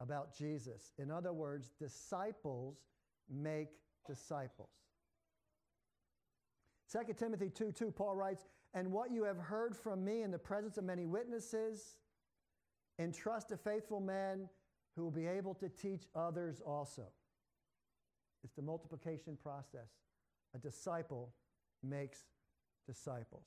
about 0.00 0.36
Jesus. 0.36 0.92
In 0.98 1.10
other 1.10 1.32
words, 1.32 1.70
disciples 1.78 2.76
make 3.28 3.68
disciples. 4.06 4.70
2 6.92 7.14
Timothy 7.14 7.50
2 7.50 7.72
2, 7.72 7.90
Paul 7.90 8.14
writes, 8.14 8.44
And 8.74 8.92
what 8.92 9.10
you 9.10 9.24
have 9.24 9.38
heard 9.38 9.76
from 9.76 10.04
me 10.04 10.22
in 10.22 10.30
the 10.30 10.38
presence 10.38 10.78
of 10.78 10.84
many 10.84 11.06
witnesses, 11.06 11.98
entrust 12.98 13.48
to 13.48 13.56
faithful 13.56 14.00
men 14.00 14.48
who 14.94 15.04
will 15.04 15.10
be 15.10 15.26
able 15.26 15.54
to 15.54 15.68
teach 15.68 16.04
others 16.14 16.62
also. 16.64 17.06
It's 18.44 18.54
the 18.54 18.62
multiplication 18.62 19.36
process. 19.36 19.90
A 20.54 20.58
disciple 20.58 21.34
makes 21.82 22.20
disciples. 22.86 23.44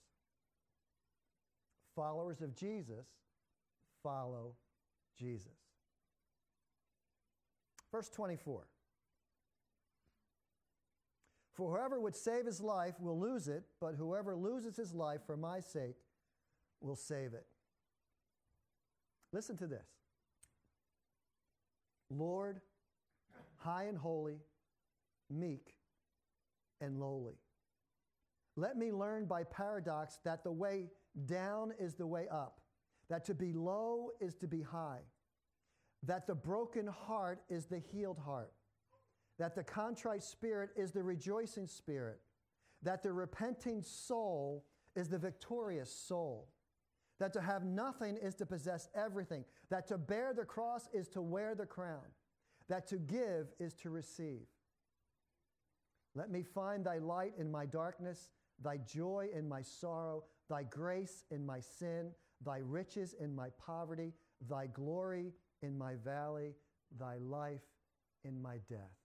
Followers 1.96 2.42
of 2.42 2.56
Jesus 2.56 3.08
follow 4.03 4.56
Jesus. 5.18 5.48
Verse 7.91 8.10
24. 8.10 8.68
For 11.53 11.72
whoever 11.75 12.00
would 12.00 12.15
save 12.15 12.46
his 12.46 12.62
life 12.62 12.96
will 13.00 13.20
lose 13.20 13.48
it, 13.48 13.63
but 13.82 13.96
whoever 13.96 14.36
loses 14.36 14.77
his 14.77 14.94
life 14.94 15.22
for 15.25 15.36
my 15.36 15.60
sake 15.60 15.98
will 16.79 16.96
save 16.96 17.34
it. 17.34 17.46
Listen 19.34 19.58
to 19.58 19.68
this 19.68 19.86
Lord, 22.10 22.62
high 23.58 23.84
and 23.84 23.98
holy, 23.98 24.39
meek 25.29 25.75
and 26.82 27.00
lowly. 27.00 27.36
Let 28.56 28.77
me 28.77 28.91
learn 28.91 29.25
by 29.25 29.44
paradox 29.44 30.20
that 30.24 30.44
the 30.44 30.51
way 30.51 30.88
down 31.25 31.74
is 31.79 31.96
the 31.96 32.08
way 32.08 32.27
up 32.29 32.59
that 33.10 33.25
to 33.25 33.34
be 33.34 33.54
low 33.54 34.12
is 34.20 34.36
to 34.36 34.48
be 34.48 34.62
high, 34.62 35.01
that 36.04 36.28
the 36.28 36.36
broken 36.36 36.88
heart 36.88 37.42
is 37.50 37.66
the 37.66 37.80
healed 37.80 38.20
heart, 38.20 38.54
that 39.38 39.56
the 39.56 39.63
contrite 39.63 40.24
spirit 40.24 40.70
is 40.75 40.92
the 40.92 41.04
rejoicing 41.04 41.68
spirit, 41.68 42.20
that 42.82 43.04
the 43.04 43.12
repenting 43.12 43.82
soul 43.82 44.66
is 44.96 45.10
the 45.10 45.18
victorious 45.18 45.92
soul. 45.92 46.50
That 47.20 47.34
to 47.34 47.42
have 47.42 47.66
nothing 47.66 48.16
is 48.16 48.34
to 48.36 48.46
possess 48.46 48.88
everything. 48.96 49.44
That 49.70 49.88
to 49.88 49.98
bear 49.98 50.34
the 50.34 50.46
cross 50.46 50.88
is 50.94 51.10
to 51.10 51.22
wear 51.22 51.54
the 51.54 51.66
crown. 51.66 52.06
That 52.70 52.88
to 52.88 52.98
give 52.98 53.48
is 53.60 53.74
to 53.75 53.89
receive. 53.89 54.48
Let 56.16 56.32
me 56.32 56.44
find 56.44 56.86
thy 56.86 57.00
light 57.00 57.34
in 57.38 57.51
my 57.51 57.66
darkness, 57.66 58.30
thy 58.63 58.78
joy 58.78 59.28
in 59.34 59.50
my 59.50 59.62
sorrow, 59.62 60.24
thy 60.50 60.63
grace 60.63 61.24
in 61.30 61.46
my 61.46 61.60
sin, 61.60 62.12
thy 62.46 62.60
riches 62.60 63.15
in 63.19 63.36
my 63.36 63.50
poverty, 63.63 64.13
thy 64.48 64.67
glory 64.67 65.34
in 65.62 65.77
my 65.77 65.96
valley, 65.96 66.53
thy 66.98 67.17
life 67.17 67.62
in 68.24 68.41
my 68.41 68.58
death. 68.69 68.98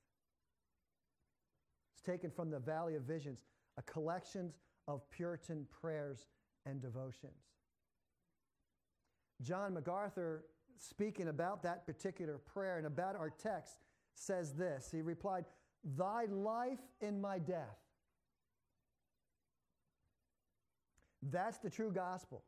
It's 1.93 2.03
taken 2.03 2.31
from 2.31 2.51
the 2.51 2.59
Valley 2.59 2.95
of 2.95 3.03
Visions, 3.03 3.45
a 3.77 3.83
collection 3.83 4.53
of 4.87 5.09
Puritan 5.11 5.67
prayers 5.81 6.27
and 6.67 6.81
devotions. 6.81 7.43
John 9.43 9.75
MacArthur, 9.75 10.45
speaking 10.79 11.29
about 11.29 11.63
that 11.63 11.87
particular 11.87 12.39
prayer 12.39 12.79
and 12.79 12.87
about 12.87 13.17
our 13.17 13.31
text, 13.31 13.81
says 14.15 14.53
this. 14.53 14.89
He 14.91 15.03
replied, 15.03 15.45
Thy 15.97 16.25
life 16.27 16.79
in 17.01 17.21
my 17.21 17.39
death. 17.39 17.79
That's 21.31 21.59
the 21.59 21.71
true 21.71 21.91
gospel. 21.91 22.43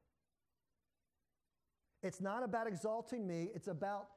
It's 2.02 2.20
not 2.20 2.42
about 2.42 2.66
exalting 2.66 3.26
me, 3.26 3.48
it's 3.54 3.68
about 3.68 4.08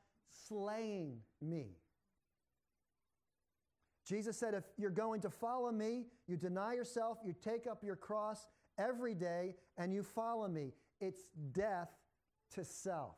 slaying 0.47 1.17
me. 1.41 1.77
Jesus 4.05 4.37
said, 4.37 4.53
if 4.53 4.63
you're 4.77 4.89
going 4.89 5.21
to 5.21 5.29
follow 5.29 5.71
me, 5.71 6.05
you 6.27 6.35
deny 6.35 6.73
yourself, 6.73 7.19
you 7.23 7.33
take 7.43 7.67
up 7.67 7.83
your 7.83 7.95
cross 7.95 8.47
every 8.77 9.13
day, 9.13 9.55
and 9.77 9.93
you 9.93 10.01
follow 10.01 10.47
me. 10.47 10.73
It's 10.99 11.29
death 11.51 11.89
to 12.55 12.63
self. 12.63 13.15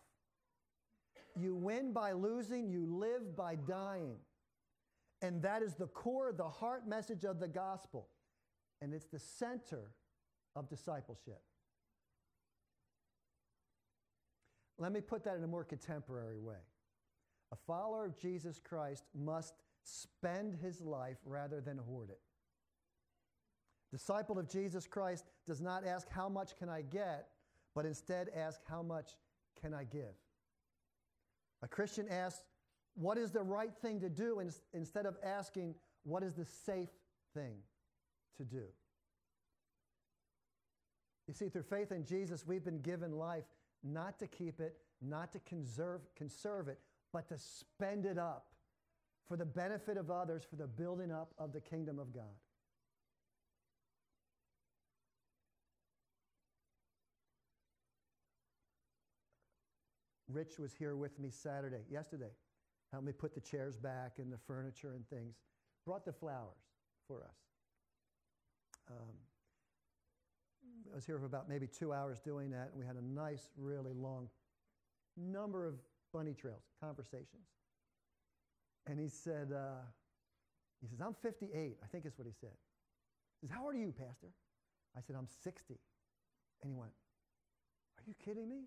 You 1.40 1.56
win 1.56 1.94
by 1.94 2.12
losing, 2.12 2.70
you 2.70 2.86
live 2.86 3.38
by 3.38 3.56
dying. 3.56 4.18
And 5.22 5.42
that 5.44 5.62
is 5.62 5.76
the 5.76 5.88
core, 5.88 6.34
the 6.34 6.50
heart 6.50 6.88
message 6.88 7.24
of 7.24 7.40
the 7.40 7.48
gospel. 7.48 8.10
And 8.82 8.94
it's 8.94 9.08
the 9.08 9.20
center 9.20 9.92
of 10.56 10.68
discipleship. 10.68 11.42
Let 14.82 14.92
me 14.94 15.00
put 15.00 15.24
that 15.26 15.38
in 15.38 15.44
a 15.44 15.48
more 15.48 15.64
contemporary 15.64 16.40
way. 16.40 16.56
A 17.52 17.56
follower 17.68 18.04
of 18.04 18.18
Jesus 18.18 18.60
Christ 18.60 19.04
must 19.14 19.54
spend 19.84 20.56
his 20.56 20.82
life 20.82 21.18
rather 21.24 21.62
than 21.62 21.78
hoard 21.78 22.10
it. 22.10 22.20
Disciple 23.92 24.40
of 24.40 24.50
Jesus 24.50 24.88
Christ 24.88 25.26
does 25.46 25.62
not 25.62 25.86
ask, 25.86 26.10
How 26.10 26.28
much 26.28 26.58
can 26.58 26.68
I 26.68 26.82
get? 26.82 27.28
but 27.76 27.86
instead 27.86 28.30
ask, 28.36 28.60
How 28.68 28.82
much 28.82 29.12
can 29.62 29.72
I 29.72 29.84
give? 29.84 30.16
A 31.62 31.68
Christian 31.68 32.08
asks, 32.10 32.44
What 32.96 33.20
is 33.20 33.30
the 33.30 33.44
right 33.44 33.74
thing 33.84 34.00
to 34.00 34.10
do? 34.10 34.42
instead 34.74 35.06
of 35.06 35.16
asking, 35.24 35.76
What 36.04 36.24
is 36.24 36.34
the 36.34 36.46
safe 36.46 36.90
thing 37.36 37.58
to 38.38 38.44
do? 38.44 38.64
You 41.28 41.36
see, 41.36 41.50
through 41.50 41.64
faith 41.64 41.92
in 41.92 42.04
Jesus, 42.04 42.48
we've 42.48 42.66
been 42.66 42.82
given 42.82 43.12
life 43.12 43.46
not 43.84 44.20
to 44.20 44.28
keep 44.28 44.60
it, 44.60 44.78
not 45.02 45.32
to 45.34 45.40
conserve, 45.40 46.02
conserve 46.16 46.68
it, 46.68 46.80
but 47.12 47.28
to 47.30 47.38
spend 47.38 48.06
it 48.06 48.18
up 48.18 48.48
for 49.28 49.38
the 49.38 49.46
benefit 49.46 49.98
of 49.98 50.12
others, 50.12 50.44
for 50.48 50.56
the 50.56 50.68
building 50.68 51.12
up 51.12 51.34
of 51.38 51.54
the 51.54 51.62
kingdom 51.62 52.00
of 52.00 52.14
God. 52.14 52.24
Rich 60.28 60.60
was 60.60 60.74
here 60.74 60.96
with 60.96 61.20
me 61.20 61.30
Saturday, 61.30 61.84
yesterday. 61.90 62.32
Helped 62.92 63.06
me 63.06 63.14
put 63.14 63.34
the 63.34 63.42
chairs 63.42 63.78
back 63.78 64.14
and 64.18 64.32
the 64.32 64.38
furniture 64.38 64.94
and 64.94 65.08
things. 65.10 65.36
Brought 65.86 66.06
the 66.06 66.14
flowers 66.14 66.62
for 67.08 67.24
us. 67.24 67.38
Um, 68.90 69.16
I 70.92 70.96
was 70.96 71.06
here 71.06 71.18
for 71.18 71.26
about 71.26 71.48
maybe 71.48 71.68
two 71.68 71.94
hours 71.94 72.20
doing 72.20 72.50
that, 72.52 72.70
and 72.72 72.80
we 72.80 72.86
had 72.86 72.98
a 72.98 73.06
nice, 73.06 73.48
really 73.58 73.94
long 73.94 74.28
number 75.16 75.66
of 75.66 75.76
bunny 76.14 76.34
trails, 76.34 76.64
conversations. 76.82 77.48
And 78.88 79.00
he 79.00 79.08
said, 79.08 79.52
uh, 79.56 79.84
he 80.82 80.88
says, 80.88 81.00
I'm 81.00 81.14
58, 81.14 81.78
I 81.82 81.88
think 81.88 82.06
is 82.06 82.18
what 82.18 82.28
he 82.28 82.34
said. 82.34 82.58
He 83.40 83.48
says, 83.48 83.56
how 83.56 83.66
old 83.66 83.76
are 83.76 83.78
you, 83.78 83.94
Pastor? 83.98 84.28
I 84.98 85.02
said, 85.02 85.16
I'm 85.18 85.28
60. 85.44 85.76
And 86.62 86.72
he 86.72 86.76
went, 86.76 86.92
are 87.98 88.04
you 88.06 88.14
kidding 88.26 88.50
me? 88.50 88.64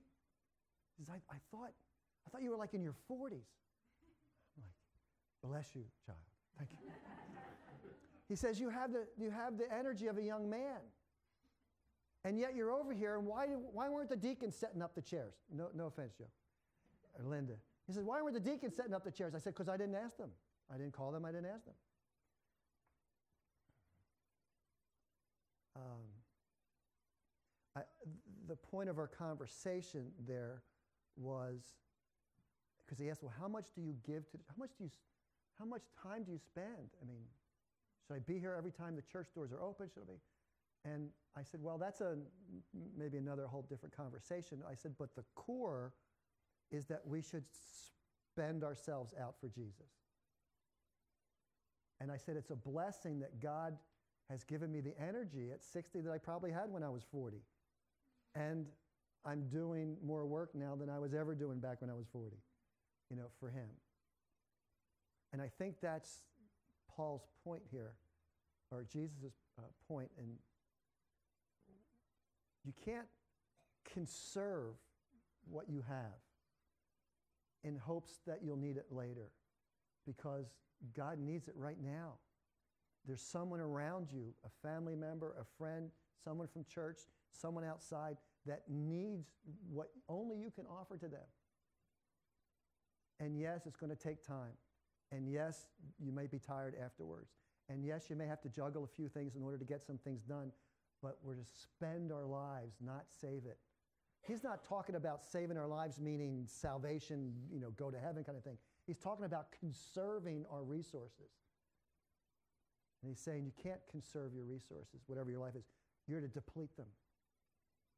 He 0.97 1.05
says, 1.05 1.09
I, 1.11 1.35
I, 1.35 1.39
thought, 1.51 1.73
I 2.27 2.31
thought 2.31 2.43
you 2.43 2.51
were 2.51 2.57
like 2.57 2.73
in 2.73 2.83
your 2.83 2.95
40s. 3.11 3.51
I'm 4.57 4.63
like, 4.63 4.79
bless 5.43 5.75
you, 5.75 5.83
child. 6.07 6.19
Thank 6.57 6.71
you. 6.71 6.79
he 8.29 8.37
says, 8.37 8.59
you 8.59 8.71
have, 8.71 8.93
the, 8.93 9.05
you 9.19 9.31
have 9.31 9.59
the 9.59 9.71
energy 9.77 10.07
of 10.07 10.17
a 10.17 10.23
young 10.23 10.49
man. 10.49 10.81
And 12.25 12.39
yet 12.39 12.55
you're 12.57 12.73
over 12.73 12.93
here, 12.93 13.17
and 13.17 13.27
why, 13.27 13.47
why 13.47 13.91
weren't 13.91 14.09
the 14.09 14.17
deacons 14.17 14.57
setting 14.57 14.81
up 14.81 14.95
the 14.95 15.03
chairs? 15.03 15.35
No, 15.55 15.69
no 15.75 15.87
offense, 15.87 16.15
Joe. 16.17 16.25
Or 17.19 17.25
Linda. 17.25 17.55
He 17.87 17.93
says, 17.93 18.05
Why 18.05 18.23
weren't 18.23 18.35
the 18.35 18.51
deacons 18.51 18.75
setting 18.75 18.95
up 18.95 19.05
the 19.05 19.11
chairs? 19.11 19.35
I 19.35 19.39
said, 19.39 19.53
Because 19.55 19.69
I 19.69 19.77
didn't 19.77 19.95
ask 19.95 20.17
them. 20.17 20.31
I 20.73 20.79
didn't 20.79 20.93
call 20.93 21.13
them, 21.13 21.25
I 21.25 21.33
didn't 21.33 21.51
ask 21.55 21.65
them. 21.67 21.75
Um, 25.77 26.05
I, 27.77 27.81
the 28.49 28.57
point 28.57 28.89
of 28.89 28.99
our 28.99 29.09
conversation 29.09 30.07
there 30.27 30.63
was 31.17 31.61
because 32.87 32.99
he 32.99 33.11
asked, 33.11 33.23
Well, 33.23 33.35
how 33.39 33.49
much 33.49 33.67
do 33.75 33.83
you 33.83 33.95
give 34.07 34.31
to, 34.31 34.39
how 34.49 34.55
much 34.59 34.71
do 34.79 34.85
you, 34.85 34.91
how 35.59 35.67
much 35.67 35.83
time 36.03 36.23
do 36.23 36.33
you 36.33 36.39
spend? 36.39 36.89
I 37.03 37.07
mean, 37.07 37.25
should 38.07 38.15
I 38.15 38.19
be 38.21 38.39
here 38.39 38.55
every 38.57 38.73
time 38.73 38.97
the 38.97 39.03
church 39.03 39.29
doors 39.35 39.53
are 39.53 39.63
open? 39.63 39.91
Should 39.93 40.05
I 40.05 40.13
be? 40.13 40.19
And 40.85 41.09
I 41.37 41.42
said, 41.42 41.61
well, 41.62 41.79
that's 41.79 42.01
a 42.01 42.16
maybe 42.97 43.16
another 43.18 43.47
whole 43.47 43.66
different 43.68 43.97
conversation. 43.97 44.62
I 44.70 44.75
said, 44.75 44.92
but 44.99 45.14
the 45.14 45.25
core 45.35 45.92
is 46.70 46.87
that 46.87 47.01
we 47.07 47.23
should 47.23 47.44
spend 48.33 48.62
ourselves 48.64 49.14
out 49.20 49.35
for 49.40 49.49
Jesus. 49.49 49.90
And 52.01 52.11
I 52.11 52.16
said, 52.16 52.37
it's 52.37 52.51
a 52.51 52.57
blessing 52.57 53.20
that 53.20 53.40
God 53.40 53.77
has 54.31 54.44
given 54.44 54.70
me 54.73 54.81
the 54.81 54.94
energy 55.01 55.51
at 55.53 55.62
60 55.62 56.01
that 56.01 56.11
I 56.12 56.18
probably 56.18 56.51
had 56.51 56.70
when 56.70 56.83
I 56.83 56.88
was 56.88 57.03
40. 57.11 57.38
And 58.35 58.66
I'm 59.25 59.49
doing 59.49 59.97
more 60.05 60.27
work 60.27 60.55
now 60.55 60.75
than 60.75 60.90
I 60.90 60.99
was 60.99 61.14
ever 61.14 61.35
doing 61.35 61.61
back 61.61 61.81
when 61.81 61.90
I 61.90 61.94
was 61.94 62.07
40, 62.12 62.37
you 63.11 63.16
know, 63.16 63.27
for 63.40 63.49
Him. 63.49 63.68
And 65.33 65.40
I 65.40 65.49
think 65.59 65.77
that's 65.81 66.23
Paul's 66.94 67.27
point 67.42 67.62
here, 67.70 67.94
or 68.70 68.85
Jesus' 68.85 69.33
uh, 69.59 69.62
point 69.88 70.11
in 70.18 70.27
you 72.64 72.72
can't 72.85 73.07
conserve 73.92 74.74
what 75.50 75.68
you 75.68 75.83
have 75.87 76.18
in 77.62 77.77
hopes 77.77 78.20
that 78.27 78.40
you'll 78.42 78.57
need 78.57 78.77
it 78.77 78.87
later 78.90 79.31
because 80.07 80.46
God 80.96 81.18
needs 81.18 81.48
it 81.48 81.55
right 81.57 81.79
now. 81.83 82.14
There's 83.07 83.20
someone 83.22 83.61
around 83.61 84.09
you, 84.12 84.35
a 84.44 84.66
family 84.66 84.94
member, 84.94 85.35
a 85.40 85.44
friend, 85.59 85.90
someone 86.22 86.48
from 86.48 86.64
church, 86.64 87.00
someone 87.33 87.64
outside 87.64 88.16
that 88.46 88.62
needs 88.68 89.27
what 89.70 89.90
only 90.09 90.37
you 90.37 90.50
can 90.50 90.64
offer 90.66 90.96
to 90.96 91.09
them. 91.09 91.27
And 93.20 93.38
yes, 93.38 93.62
it's 93.66 93.77
going 93.77 93.94
to 93.94 94.03
take 94.03 94.27
time. 94.27 94.53
And 95.12 95.31
yes, 95.31 95.66
you 95.98 96.12
may 96.12 96.27
be 96.27 96.38
tired 96.38 96.74
afterwards. 96.83 97.31
And 97.68 97.85
yes, 97.85 98.11
you 98.11 98.16
may 98.16 98.27
have 98.27 98.40
to 98.42 98.48
juggle 98.48 98.85
a 98.85 98.88
few 98.88 99.09
things 99.09 99.37
in 99.37 99.42
order 99.42 99.57
to 99.57 99.64
get 99.64 99.83
some 99.83 99.98
things 99.98 100.22
done 100.22 100.50
but 101.05 101.19
we're 101.23 101.35
to 101.35 101.45
spend 101.53 102.11
our 102.11 102.25
lives, 102.25 102.77
not 102.81 103.05
save 103.21 103.45
it. 103.45 103.59
He's 104.23 104.43
not 104.43 104.64
talking 104.64 104.95
about 104.95 105.23
saving 105.23 105.59
our 105.59 105.67
lives, 105.67 106.01
meaning 106.01 106.47
salvation, 106.47 107.35
you 107.53 107.61
know, 107.61 107.71
go 107.77 107.90
to 107.90 107.99
heaven 107.99 108.25
kind 108.25 108.38
of 108.38 108.43
thing. 108.43 108.57
He's 108.87 108.97
talking 108.97 109.27
about 109.27 109.49
conserving 109.61 110.47
our 110.51 110.62
resources. 110.62 111.31
And 113.03 113.11
he's 113.11 113.21
saying 113.21 113.45
you 113.45 113.53
can't 113.62 113.81
conserve 113.90 114.33
your 114.33 114.45
resources, 114.45 115.03
whatever 115.07 115.31
your 115.31 115.40
life 115.40 115.57
is. 115.57 115.64
You're 116.09 116.23
to 116.23 116.29
deplete 116.29 116.75
them 116.79 116.87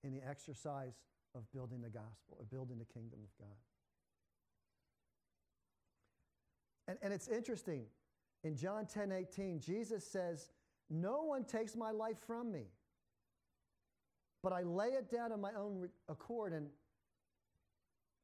in 0.02 0.12
the 0.12 0.20
exercise 0.28 0.94
of 1.36 1.50
building 1.52 1.80
the 1.80 1.90
gospel, 1.90 2.38
of 2.40 2.50
building 2.50 2.78
the 2.78 2.84
kingdom 2.84 3.20
of 3.22 3.30
God. 3.38 3.56
And, 6.88 6.98
and 7.02 7.12
it's 7.14 7.28
interesting. 7.28 7.84
In 8.42 8.56
John 8.56 8.86
10 8.86 9.12
18, 9.12 9.60
Jesus 9.60 10.04
says, 10.04 10.48
No 10.90 11.22
one 11.22 11.44
takes 11.44 11.76
my 11.76 11.92
life 11.92 12.18
from 12.26 12.50
me 12.50 12.66
but 14.46 14.52
I 14.52 14.62
lay 14.62 14.90
it 14.90 15.10
down 15.10 15.32
of 15.32 15.40
my 15.40 15.50
own 15.58 15.88
accord. 16.08 16.52
And 16.52 16.68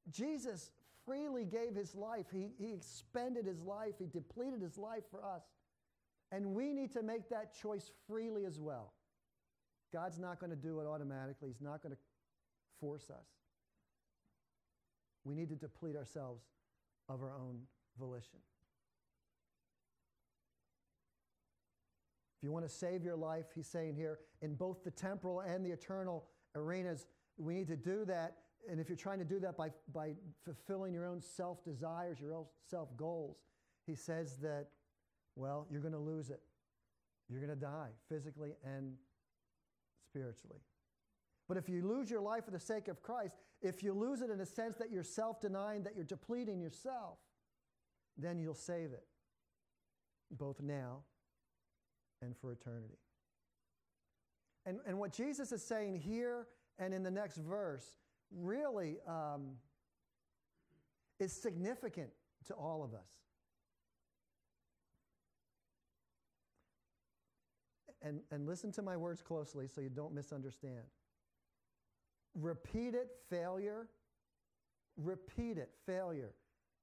Jesus 0.08 0.70
freely 1.04 1.44
gave 1.44 1.74
his 1.74 1.96
life. 1.96 2.26
He, 2.32 2.50
he 2.60 2.72
expended 2.72 3.44
his 3.44 3.60
life. 3.60 3.94
He 3.98 4.06
depleted 4.06 4.62
his 4.62 4.78
life 4.78 5.02
for 5.10 5.24
us. 5.24 5.42
And 6.30 6.54
we 6.54 6.74
need 6.74 6.92
to 6.92 7.02
make 7.02 7.28
that 7.30 7.52
choice 7.60 7.90
freely 8.06 8.44
as 8.44 8.60
well. 8.60 8.92
God's 9.92 10.20
not 10.20 10.38
going 10.38 10.50
to 10.50 10.56
do 10.56 10.78
it 10.78 10.86
automatically, 10.86 11.48
He's 11.48 11.60
not 11.60 11.82
going 11.82 11.92
to 11.92 12.00
force 12.78 13.10
us. 13.10 13.26
We 15.24 15.34
need 15.34 15.48
to 15.48 15.56
deplete 15.56 15.96
ourselves 15.96 16.44
of 17.08 17.20
our 17.20 17.32
own 17.32 17.62
volition. 17.98 18.38
If 22.42 22.46
you 22.46 22.50
want 22.50 22.68
to 22.68 22.74
save 22.74 23.04
your 23.04 23.14
life, 23.14 23.46
he's 23.54 23.68
saying 23.68 23.94
here, 23.94 24.18
in 24.40 24.56
both 24.56 24.82
the 24.82 24.90
temporal 24.90 25.40
and 25.40 25.64
the 25.64 25.70
eternal 25.70 26.24
arenas, 26.56 27.06
we 27.36 27.54
need 27.54 27.68
to 27.68 27.76
do 27.76 28.04
that. 28.06 28.38
And 28.68 28.80
if 28.80 28.88
you're 28.88 28.96
trying 28.96 29.20
to 29.20 29.24
do 29.24 29.38
that 29.38 29.56
by, 29.56 29.70
by 29.94 30.14
fulfilling 30.44 30.92
your 30.92 31.06
own 31.06 31.20
self 31.20 31.62
desires, 31.64 32.18
your 32.20 32.34
own 32.34 32.46
self 32.68 32.96
goals, 32.96 33.36
he 33.86 33.94
says 33.94 34.38
that, 34.38 34.66
well, 35.36 35.68
you're 35.70 35.80
going 35.80 35.92
to 35.92 36.00
lose 36.00 36.30
it. 36.30 36.40
You're 37.28 37.38
going 37.38 37.56
to 37.56 37.64
die 37.64 37.90
physically 38.08 38.56
and 38.64 38.94
spiritually. 40.08 40.58
But 41.46 41.58
if 41.58 41.68
you 41.68 41.86
lose 41.86 42.10
your 42.10 42.20
life 42.20 42.46
for 42.46 42.50
the 42.50 42.58
sake 42.58 42.88
of 42.88 43.02
Christ, 43.02 43.36
if 43.60 43.84
you 43.84 43.92
lose 43.92 44.20
it 44.20 44.30
in 44.30 44.40
a 44.40 44.46
sense 44.46 44.76
that 44.78 44.90
you're 44.90 45.04
self 45.04 45.40
denying, 45.40 45.84
that 45.84 45.94
you're 45.94 46.04
depleting 46.04 46.60
yourself, 46.60 47.18
then 48.18 48.40
you'll 48.40 48.54
save 48.54 48.90
it, 48.90 49.04
both 50.32 50.60
now 50.60 51.02
and 52.22 52.36
for 52.36 52.52
eternity. 52.52 52.98
And, 54.64 54.78
and 54.86 54.98
what 54.98 55.12
Jesus 55.12 55.52
is 55.52 55.62
saying 55.62 55.96
here 55.96 56.46
and 56.78 56.94
in 56.94 57.02
the 57.02 57.10
next 57.10 57.36
verse 57.36 57.96
really 58.30 58.98
um, 59.06 59.56
is 61.18 61.32
significant 61.32 62.10
to 62.46 62.54
all 62.54 62.82
of 62.82 62.94
us. 62.94 63.08
And, 68.04 68.20
and 68.30 68.46
listen 68.46 68.72
to 68.72 68.82
my 68.82 68.96
words 68.96 69.22
closely 69.22 69.68
so 69.68 69.80
you 69.80 69.88
don't 69.88 70.14
misunderstand. 70.14 70.82
Repeated 72.34 73.08
failure, 73.30 73.88
repeated 74.96 75.68
failure 75.86 76.34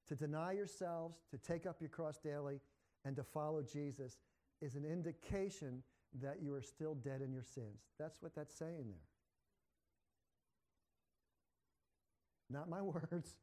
to 0.08 0.14
deny 0.14 0.52
yourselves, 0.52 1.18
to 1.30 1.38
take 1.38 1.66
up 1.66 1.76
your 1.80 1.90
cross 1.90 2.16
daily, 2.16 2.60
and 3.04 3.16
to 3.16 3.22
follow 3.22 3.62
Jesus 3.62 4.16
is 4.60 4.74
an 4.74 4.84
indication 4.84 5.82
that 6.20 6.42
you 6.42 6.54
are 6.54 6.62
still 6.62 6.94
dead 6.94 7.22
in 7.22 7.32
your 7.32 7.42
sins. 7.42 7.82
That's 7.98 8.20
what 8.20 8.34
that's 8.34 8.54
saying 8.54 8.86
there. 8.88 9.06
Not 12.50 12.68
my 12.68 12.82
words. 12.82 13.36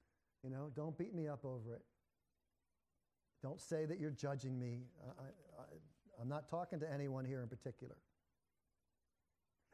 You 0.43 0.49
know, 0.49 0.69
don't 0.75 0.97
beat 0.97 1.15
me 1.15 1.27
up 1.27 1.45
over 1.45 1.73
it. 1.73 1.81
Don't 3.41 3.61
say 3.61 3.85
that 3.85 3.99
you're 3.99 4.11
judging 4.11 4.59
me. 4.59 4.81
I, 5.19 6.21
am 6.21 6.27
not 6.27 6.49
talking 6.49 6.79
to 6.79 6.91
anyone 6.91 7.25
here 7.25 7.41
in 7.41 7.47
particular. 7.47 7.95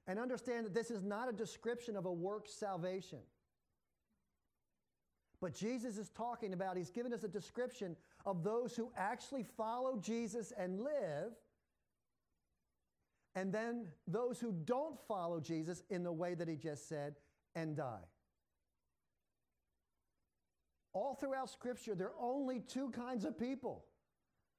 And 0.06 0.20
understand 0.20 0.66
that 0.66 0.74
this 0.74 0.92
is 0.92 1.02
not 1.02 1.30
a 1.30 1.32
description 1.32 1.96
of 1.96 2.06
a 2.06 2.12
work 2.12 2.48
salvation. 2.48 3.20
But 5.40 5.54
Jesus 5.54 5.98
is 5.98 6.10
talking 6.10 6.54
about, 6.54 6.78
he's 6.78 6.90
given 6.90 7.14
us 7.14 7.24
a 7.24 7.28
description 7.28 7.96
of 8.26 8.44
those 8.44 8.76
who 8.76 8.92
actually 8.98 9.44
follow 9.58 9.98
Jesus 9.98 10.54
and 10.58 10.80
live, 10.80 11.32
and 13.36 13.52
then 13.52 13.88
those 14.08 14.40
who 14.40 14.52
don't 14.52 14.98
follow 15.08 15.40
Jesus 15.40 15.84
in 15.90 16.04
the 16.04 16.12
way 16.12 16.34
that 16.34 16.48
he 16.48 16.56
just 16.56 16.88
said 16.88 17.16
and 17.56 17.76
die. 17.76 18.06
All 20.94 21.16
throughout 21.16 21.50
Scripture, 21.50 21.96
there 21.96 22.10
are 22.10 22.22
only 22.22 22.60
two 22.60 22.92
kinds 22.92 23.26
of 23.26 23.38
people 23.38 23.86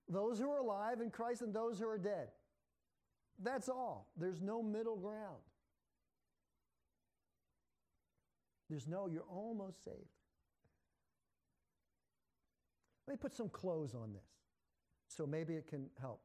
those 0.07 0.39
who 0.39 0.51
are 0.51 0.59
alive 0.59 1.01
in 1.01 1.11
Christ 1.11 1.41
and 1.41 1.55
those 1.55 1.79
who 1.79 1.89
are 1.89 1.97
dead. 1.97 2.29
That's 3.43 3.71
all. 3.71 4.11
There's 4.19 4.43
no 4.43 4.63
middle 4.63 4.97
ground. 4.97 5.41
There's 8.69 8.87
no, 8.87 9.07
you're 9.07 9.23
almost 9.23 9.83
saved. 9.83 9.97
Let 13.07 13.15
me 13.15 13.19
put 13.21 13.35
some 13.35 13.49
clothes 13.49 13.95
on 13.95 14.13
this 14.13 14.27
so 15.09 15.27
maybe 15.27 15.55
it 15.55 15.67
can 15.69 15.89
help. 16.01 16.21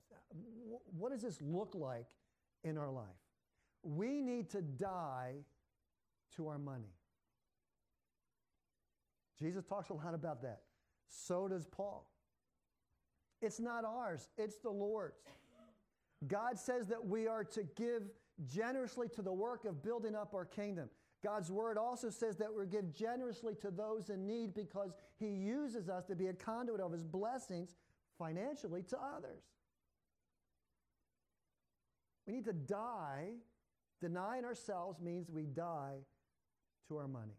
What 0.97 1.11
does 1.11 1.21
this 1.21 1.41
look 1.41 1.73
like 1.75 2.05
in 2.63 2.77
our 2.77 2.89
life? 2.89 3.05
We 3.83 4.21
need 4.21 4.49
to 4.51 4.61
die 4.61 5.35
to 6.35 6.47
our 6.47 6.57
money. 6.57 6.93
Jesus 9.37 9.63
talks 9.63 9.89
a 9.89 9.93
lot 9.93 10.13
about 10.13 10.41
that. 10.41 10.61
So 11.07 11.47
does 11.47 11.65
Paul. 11.65 12.09
It's 13.41 13.59
not 13.59 13.85
ours, 13.85 14.27
it's 14.37 14.57
the 14.57 14.69
Lord's. 14.69 15.17
God 16.27 16.59
says 16.59 16.87
that 16.87 17.05
we 17.05 17.27
are 17.27 17.45
to 17.45 17.63
give 17.75 18.03
generously 18.45 19.07
to 19.15 19.21
the 19.21 19.31
work 19.31 19.63
of 19.63 19.81
building 19.81 20.15
up 20.15 20.33
our 20.33 20.45
kingdom. 20.45 20.89
God's 21.23 21.51
word 21.51 21.77
also 21.77 22.09
says 22.09 22.37
that 22.37 22.53
we 22.53 22.65
give 22.65 22.93
generously 22.93 23.53
to 23.61 23.71
those 23.71 24.09
in 24.09 24.25
need 24.25 24.53
because 24.53 24.91
he 25.17 25.27
uses 25.27 25.89
us 25.89 26.05
to 26.05 26.15
be 26.15 26.27
a 26.27 26.33
conduit 26.33 26.79
of 26.79 26.91
his 26.91 27.03
blessings 27.03 27.75
financially 28.17 28.83
to 28.83 28.97
others. 28.97 29.43
We 32.25 32.33
need 32.33 32.45
to 32.45 32.53
die. 32.53 33.31
Denying 34.01 34.45
ourselves 34.45 35.01
means 35.01 35.29
we 35.29 35.43
die 35.43 35.97
to 36.87 36.97
our 36.97 37.07
money. 37.07 37.37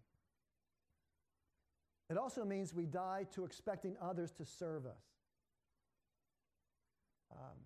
It 2.11 2.19
also 2.19 2.45
means 2.45 2.75
we 2.75 2.87
die 2.87 3.27
to 3.35 3.45
expecting 3.45 3.97
others 4.03 4.33
to 4.33 4.45
serve 4.45 4.85
us. 4.85 5.05
Um, 7.33 7.57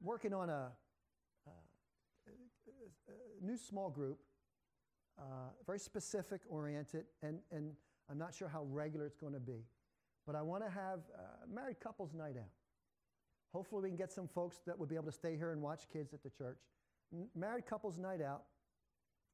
working 0.00 0.32
on 0.32 0.48
a, 0.48 0.70
a, 1.46 1.50
a, 2.30 3.44
new 3.44 3.56
small 3.56 3.90
group 3.90 4.20
uh, 5.18 5.50
very 5.64 5.78
specific 5.78 6.42
oriented, 6.48 7.04
and, 7.22 7.38
and 7.50 7.72
I'm 8.10 8.18
not 8.18 8.34
sure 8.34 8.48
how 8.48 8.64
regular 8.64 9.06
it's 9.06 9.16
going 9.16 9.32
to 9.32 9.40
be. 9.40 9.64
But 10.26 10.34
I 10.34 10.42
want 10.42 10.64
to 10.64 10.70
have 10.70 11.00
uh, 11.14 11.46
married 11.52 11.80
couples 11.80 12.12
night 12.12 12.36
out. 12.36 12.50
Hopefully, 13.52 13.82
we 13.82 13.88
can 13.88 13.96
get 13.96 14.12
some 14.12 14.28
folks 14.28 14.60
that 14.66 14.78
would 14.78 14.88
be 14.88 14.96
able 14.96 15.06
to 15.06 15.12
stay 15.12 15.36
here 15.36 15.52
and 15.52 15.62
watch 15.62 15.88
kids 15.92 16.12
at 16.12 16.22
the 16.22 16.30
church. 16.30 16.58
Married 17.34 17.66
couples 17.66 17.96
night 17.96 18.20
out. 18.20 18.42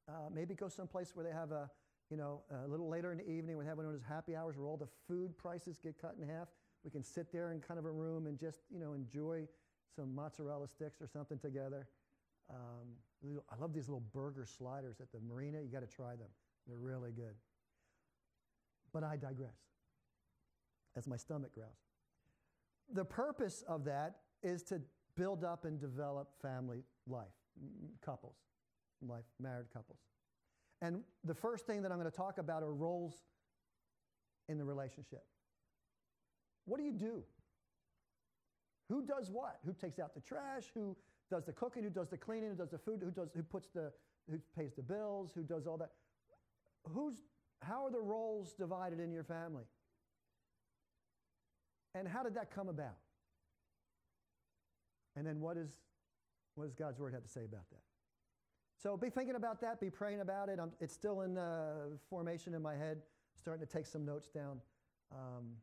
Uh, 0.07 0.29
maybe 0.33 0.53
go 0.53 0.67
someplace 0.67 1.15
where 1.15 1.25
they 1.25 1.31
have 1.31 1.51
a, 1.51 1.69
you 2.09 2.17
know, 2.17 2.41
a 2.63 2.67
little 2.67 2.89
later 2.89 3.11
in 3.11 3.17
the 3.17 3.29
evening, 3.29 3.57
we 3.57 3.65
have 3.65 3.77
one 3.77 3.85
of 3.85 3.91
those 3.91 4.03
happy 4.07 4.35
hours 4.35 4.57
where 4.57 4.67
all 4.67 4.77
the 4.77 4.87
food 5.07 5.37
prices 5.37 5.79
get 5.79 5.99
cut 5.99 6.15
in 6.21 6.27
half. 6.27 6.49
We 6.83 6.91
can 6.91 7.03
sit 7.03 7.31
there 7.31 7.51
in 7.51 7.61
kind 7.61 7.79
of 7.79 7.85
a 7.85 7.91
room 7.91 8.27
and 8.27 8.37
just, 8.37 8.59
you 8.69 8.79
know, 8.79 8.93
enjoy 8.93 9.47
some 9.95 10.13
mozzarella 10.13 10.67
sticks 10.67 11.01
or 11.01 11.07
something 11.07 11.39
together. 11.39 11.87
Um, 12.49 13.39
I 13.51 13.55
love 13.59 13.73
these 13.73 13.87
little 13.87 14.03
burger 14.13 14.45
sliders 14.45 14.97
at 14.99 15.11
the 15.11 15.19
marina. 15.19 15.61
You 15.61 15.69
got 15.69 15.87
to 15.87 15.95
try 15.95 16.15
them, 16.15 16.29
they're 16.67 16.77
really 16.77 17.11
good. 17.11 17.35
But 18.91 19.03
I 19.03 19.15
digress 19.15 19.57
as 20.95 21.07
my 21.07 21.17
stomach 21.17 21.53
growls. 21.53 21.79
The 22.91 23.05
purpose 23.05 23.63
of 23.67 23.85
that 23.85 24.17
is 24.43 24.61
to 24.63 24.81
build 25.15 25.43
up 25.43 25.65
and 25.65 25.79
develop 25.79 26.29
family 26.41 26.83
life, 27.07 27.33
couples, 28.03 28.35
life, 29.01 29.23
married 29.39 29.67
couples. 29.73 29.99
And 30.81 31.01
the 31.23 31.33
first 31.33 31.65
thing 31.65 31.81
that 31.83 31.91
I'm 31.91 31.97
going 31.97 32.11
to 32.11 32.15
talk 32.15 32.37
about 32.37 32.61
are 32.61 32.73
roles 32.73 33.23
in 34.49 34.57
the 34.57 34.65
relationship. 34.65 35.23
What 36.65 36.77
do 36.77 36.83
you 36.83 36.91
do? 36.91 37.23
Who 38.89 39.05
does 39.05 39.29
what? 39.31 39.59
Who 39.65 39.73
takes 39.73 39.99
out 39.99 40.13
the 40.13 40.21
trash? 40.21 40.65
Who 40.73 40.95
does 41.29 41.45
the 41.45 41.53
cooking, 41.53 41.83
who 41.83 41.89
does 41.89 42.09
the 42.09 42.17
cleaning, 42.17 42.49
who 42.49 42.55
does 42.55 42.69
the 42.69 42.77
food, 42.77 43.01
who 43.03 43.11
does 43.11 43.29
who 43.35 43.43
puts 43.43 43.69
the 43.69 43.91
who 44.29 44.39
pays 44.57 44.73
the 44.73 44.81
bills, 44.81 45.31
who 45.35 45.43
does 45.43 45.67
all 45.67 45.77
that. 45.77 45.91
Who's 46.89 47.15
how 47.61 47.85
are 47.85 47.91
the 47.91 48.01
roles 48.01 48.53
divided 48.53 48.99
in 48.99 49.11
your 49.11 49.23
family? 49.23 49.63
And 51.95 52.07
how 52.07 52.23
did 52.23 52.35
that 52.35 52.51
come 52.51 52.69
about? 52.69 52.97
And 55.15 55.25
then 55.25 55.39
what 55.39 55.57
is 55.57 55.69
what 56.55 56.65
does 56.65 56.73
God's 56.73 56.99
word 56.99 57.13
have 57.13 57.23
to 57.23 57.29
say 57.29 57.45
about 57.45 57.69
that? 57.71 57.81
So 58.81 58.97
be 58.97 59.09
thinking 59.09 59.35
about 59.35 59.61
that, 59.61 59.79
be 59.79 59.89
praying 59.89 60.19
about 60.19 60.49
it. 60.49 60.59
I'm, 60.59 60.71
it's 60.81 60.93
still 60.93 61.21
in 61.21 61.37
uh, 61.37 61.95
formation 62.09 62.53
in 62.53 62.61
my 62.61 62.75
head, 62.75 62.97
starting 63.39 63.65
to 63.65 63.71
take 63.71 63.85
some 63.85 64.05
notes 64.05 64.27
down. 64.27 64.59
Um, 65.11 65.53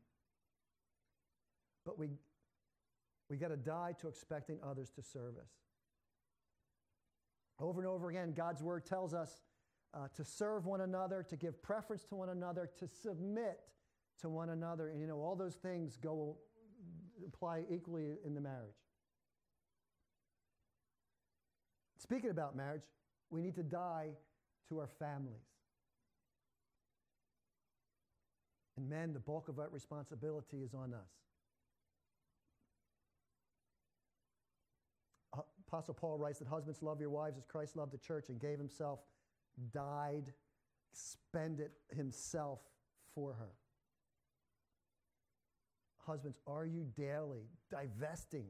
but 1.85 1.99
we, 1.99 2.09
we 3.31 3.37
got 3.37 3.49
to 3.49 3.57
die 3.57 3.95
to 4.01 4.09
expecting 4.09 4.59
others 4.69 4.91
to 4.91 5.03
serve 5.03 5.37
us. 5.37 5.51
Over 7.61 7.81
and 7.81 7.89
over 7.89 8.11
again, 8.11 8.33
God's 8.37 8.63
word 8.63 8.85
tells 8.85 9.15
us 9.15 9.43
uh, 9.95 10.09
to 10.17 10.25
serve 10.25 10.67
one 10.67 10.81
another, 10.81 11.25
to 11.29 11.37
give 11.37 11.63
preference 11.63 12.05
to 12.07 12.17
one 12.17 12.31
another, 12.31 12.71
to 12.79 12.89
submit 12.89 13.61
to 14.21 14.29
one 14.29 14.51
another. 14.51 14.89
And 14.89 15.01
you 15.01 15.07
know, 15.07 15.19
all 15.19 15.37
those 15.37 15.55
things 15.55 15.97
go 15.97 16.39
apply 17.27 17.63
equally 17.71 18.15
in 18.25 18.35
the 18.35 18.41
marriage. 18.41 18.75
Speaking 21.99 22.31
about 22.31 22.57
marriage, 22.57 22.83
we 23.31 23.43
need 23.43 23.55
to 23.55 23.63
die 23.63 24.09
to 24.69 24.79
our 24.79 24.89
families. 24.89 25.45
And 28.77 28.89
men, 28.89 29.13
the 29.13 29.21
bulk 29.21 29.49
of 29.49 29.59
our 29.59 29.69
responsibility 29.69 30.63
is 30.65 30.75
on 30.75 30.95
us. 30.95 31.11
Apostle 35.71 35.95
Paul 35.95 36.19
writes 36.19 36.41
that 36.41 36.49
husbands 36.49 36.83
love 36.83 37.01
your 37.01 37.11
wives 37.11 37.39
as 37.39 37.45
Christ 37.45 37.77
loved 37.77 37.93
the 37.93 37.99
church 37.99 38.29
and 38.29 38.41
gave 38.41 38.59
himself, 38.59 38.99
died, 39.73 40.33
spended 40.93 41.71
himself 41.95 42.59
for 43.15 43.35
her. 43.35 43.53
Husbands, 46.05 46.39
are 46.45 46.67
you 46.67 46.87
daily 46.97 47.45
divesting, 47.71 48.47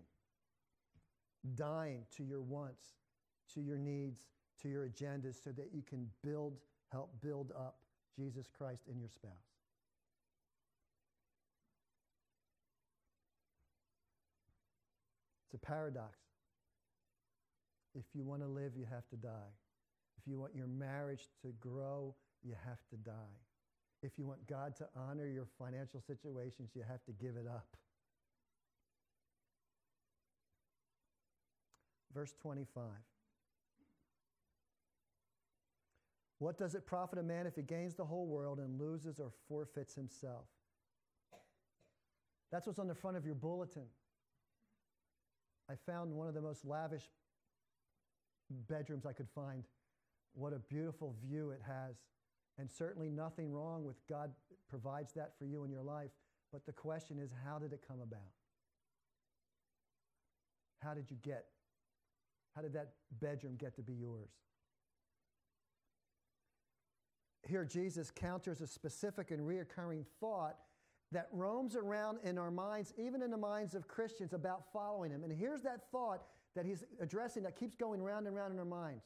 dying 1.54 2.04
to 2.16 2.24
your 2.24 2.40
wants, 2.40 2.86
to 3.52 3.60
your 3.60 3.76
needs, 3.76 4.22
to 4.62 4.70
your 4.70 4.88
agendas 4.88 5.44
so 5.44 5.50
that 5.50 5.68
you 5.74 5.82
can 5.82 6.06
build, 6.24 6.56
help 6.90 7.12
build 7.20 7.52
up 7.54 7.80
Jesus 8.16 8.46
Christ 8.56 8.84
in 8.90 8.98
your 8.98 9.10
spouse? 9.10 9.32
It's 15.44 15.54
a 15.54 15.58
paradox. 15.58 16.19
If 17.94 18.04
you 18.14 18.24
want 18.24 18.42
to 18.42 18.48
live, 18.48 18.72
you 18.76 18.86
have 18.90 19.06
to 19.08 19.16
die. 19.16 19.52
If 20.18 20.26
you 20.26 20.38
want 20.38 20.54
your 20.54 20.66
marriage 20.66 21.28
to 21.42 21.52
grow, 21.60 22.14
you 22.42 22.54
have 22.66 22.78
to 22.90 22.96
die. 22.96 23.38
If 24.02 24.12
you 24.18 24.26
want 24.26 24.46
God 24.46 24.76
to 24.76 24.88
honor 24.96 25.26
your 25.26 25.46
financial 25.58 26.00
situations, 26.00 26.70
you 26.74 26.82
have 26.88 27.04
to 27.04 27.12
give 27.12 27.36
it 27.36 27.46
up. 27.46 27.76
Verse 32.14 32.34
25. 32.40 32.82
What 36.38 36.56
does 36.56 36.74
it 36.74 36.86
profit 36.86 37.18
a 37.18 37.22
man 37.22 37.46
if 37.46 37.56
he 37.56 37.62
gains 37.62 37.94
the 37.94 38.04
whole 38.04 38.26
world 38.26 38.58
and 38.58 38.80
loses 38.80 39.20
or 39.20 39.30
forfeits 39.46 39.94
himself? 39.94 40.46
That's 42.50 42.66
what's 42.66 42.78
on 42.78 42.88
the 42.88 42.94
front 42.94 43.18
of 43.18 43.26
your 43.26 43.34
bulletin. 43.34 43.86
I 45.68 45.74
found 45.86 46.12
one 46.12 46.26
of 46.26 46.34
the 46.34 46.40
most 46.40 46.64
lavish 46.64 47.04
bedrooms 48.68 49.06
I 49.06 49.12
could 49.12 49.28
find. 49.34 49.64
What 50.34 50.52
a 50.52 50.58
beautiful 50.58 51.14
view 51.22 51.50
it 51.50 51.60
has. 51.66 51.96
And 52.58 52.70
certainly 52.70 53.08
nothing 53.08 53.52
wrong 53.52 53.84
with 53.84 53.96
God 54.08 54.30
provides 54.68 55.12
that 55.14 55.32
for 55.38 55.44
you 55.44 55.64
in 55.64 55.70
your 55.70 55.82
life. 55.82 56.10
But 56.52 56.66
the 56.66 56.72
question 56.72 57.18
is, 57.18 57.30
how 57.44 57.58
did 57.58 57.72
it 57.72 57.80
come 57.86 58.00
about? 58.00 58.20
How 60.82 60.94
did 60.94 61.10
you 61.10 61.16
get? 61.22 61.46
How 62.54 62.62
did 62.62 62.72
that 62.74 62.92
bedroom 63.20 63.56
get 63.58 63.74
to 63.76 63.82
be 63.82 63.92
yours? 63.92 64.30
Here, 67.46 67.64
Jesus 67.64 68.10
counters 68.10 68.60
a 68.60 68.66
specific 68.66 69.30
and 69.30 69.40
reoccurring 69.40 70.04
thought 70.20 70.56
that 71.12 71.28
roams 71.32 71.74
around 71.74 72.18
in 72.22 72.38
our 72.38 72.50
minds, 72.50 72.92
even 72.96 73.22
in 73.22 73.30
the 73.30 73.36
minds 73.36 73.74
of 73.74 73.88
Christians, 73.88 74.32
about 74.32 74.64
following 74.72 75.10
him. 75.10 75.24
And 75.24 75.32
here's 75.32 75.62
that 75.62 75.90
thought 75.90 76.22
that 76.56 76.66
he's 76.66 76.84
addressing 77.00 77.42
that 77.44 77.56
keeps 77.56 77.76
going 77.76 78.02
round 78.02 78.26
and 78.26 78.34
round 78.34 78.52
in 78.52 78.58
our 78.58 78.64
minds. 78.64 79.04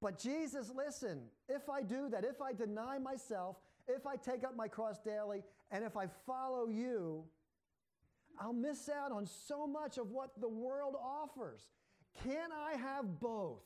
But 0.00 0.18
Jesus, 0.18 0.70
listen, 0.74 1.20
if 1.48 1.68
I 1.68 1.82
do 1.82 2.08
that, 2.10 2.24
if 2.24 2.40
I 2.40 2.52
deny 2.52 2.98
myself, 2.98 3.56
if 3.86 4.06
I 4.06 4.16
take 4.16 4.44
up 4.44 4.56
my 4.56 4.68
cross 4.68 4.98
daily, 4.98 5.42
and 5.70 5.84
if 5.84 5.96
I 5.96 6.06
follow 6.26 6.68
you, 6.68 7.24
I'll 8.40 8.52
miss 8.52 8.88
out 8.88 9.12
on 9.12 9.26
so 9.26 9.66
much 9.66 9.98
of 9.98 10.10
what 10.10 10.30
the 10.40 10.48
world 10.48 10.94
offers. 11.02 11.60
Can 12.24 12.50
I 12.52 12.76
have 12.78 13.20
both? 13.20 13.62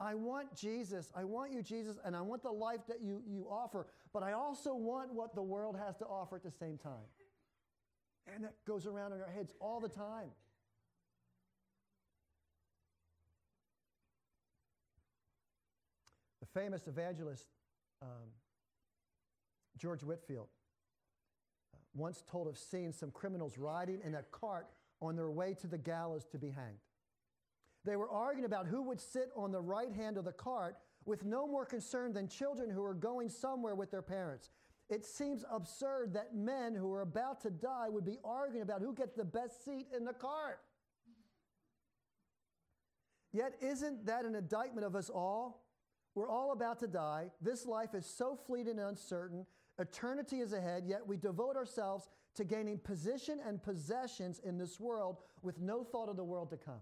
I 0.00 0.14
want 0.14 0.56
Jesus. 0.56 1.12
I 1.14 1.24
want 1.24 1.52
you, 1.52 1.62
Jesus, 1.62 1.96
and 2.04 2.16
I 2.16 2.20
want 2.20 2.42
the 2.42 2.50
life 2.50 2.80
that 2.88 3.00
you, 3.00 3.22
you 3.26 3.46
offer, 3.50 3.86
but 4.12 4.22
I 4.22 4.32
also 4.32 4.74
want 4.74 5.12
what 5.14 5.34
the 5.34 5.42
world 5.42 5.76
has 5.78 5.96
to 5.98 6.04
offer 6.06 6.36
at 6.36 6.42
the 6.42 6.50
same 6.50 6.78
time. 6.78 7.06
And 8.32 8.44
that 8.44 8.54
goes 8.66 8.86
around 8.86 9.12
in 9.12 9.20
our 9.20 9.30
heads 9.30 9.52
all 9.60 9.80
the 9.80 9.88
time. 9.88 10.30
The 16.40 16.60
famous 16.60 16.86
evangelist 16.86 17.46
um, 18.00 18.30
George 19.78 20.02
Whitefield 20.02 20.48
uh, 21.74 21.78
once 21.94 22.22
told 22.30 22.48
of 22.48 22.56
seeing 22.56 22.92
some 22.92 23.10
criminals 23.10 23.58
riding 23.58 24.00
in 24.04 24.14
a 24.14 24.22
cart 24.22 24.66
on 25.00 25.16
their 25.16 25.30
way 25.30 25.54
to 25.60 25.66
the 25.66 25.78
gallows 25.78 26.24
to 26.32 26.38
be 26.38 26.50
hanged. 26.50 26.78
They 27.84 27.96
were 27.96 28.08
arguing 28.08 28.46
about 28.46 28.66
who 28.66 28.82
would 28.82 29.00
sit 29.00 29.30
on 29.36 29.52
the 29.52 29.60
right 29.60 29.92
hand 29.92 30.16
of 30.16 30.24
the 30.24 30.32
cart 30.32 30.76
with 31.04 31.24
no 31.24 31.46
more 31.46 31.66
concern 31.66 32.12
than 32.12 32.28
children 32.28 32.70
who 32.70 32.82
are 32.82 32.94
going 32.94 33.28
somewhere 33.28 33.74
with 33.74 33.90
their 33.90 34.02
parents. 34.02 34.50
It 34.90 35.04
seems 35.04 35.44
absurd 35.50 36.12
that 36.12 36.34
men 36.34 36.74
who 36.74 36.92
are 36.92 37.00
about 37.00 37.40
to 37.42 37.50
die 37.50 37.88
would 37.88 38.04
be 38.04 38.18
arguing 38.22 38.62
about 38.62 38.82
who 38.82 38.94
gets 38.94 39.14
the 39.14 39.24
best 39.24 39.64
seat 39.64 39.86
in 39.96 40.04
the 40.04 40.12
cart. 40.12 40.60
Yet, 43.32 43.54
isn't 43.60 44.06
that 44.06 44.24
an 44.24 44.34
indictment 44.34 44.86
of 44.86 44.94
us 44.94 45.10
all? 45.10 45.64
We're 46.14 46.28
all 46.28 46.52
about 46.52 46.78
to 46.80 46.86
die. 46.86 47.30
This 47.40 47.66
life 47.66 47.94
is 47.94 48.06
so 48.06 48.38
fleeting 48.46 48.78
and 48.78 48.90
uncertain. 48.90 49.46
Eternity 49.78 50.38
is 50.40 50.52
ahead, 50.52 50.84
yet 50.86 51.04
we 51.04 51.16
devote 51.16 51.56
ourselves 51.56 52.08
to 52.36 52.44
gaining 52.44 52.78
position 52.78 53.40
and 53.44 53.62
possessions 53.62 54.40
in 54.44 54.58
this 54.58 54.78
world 54.78 55.18
with 55.42 55.60
no 55.60 55.82
thought 55.82 56.08
of 56.08 56.16
the 56.16 56.24
world 56.24 56.50
to 56.50 56.56
come. 56.56 56.80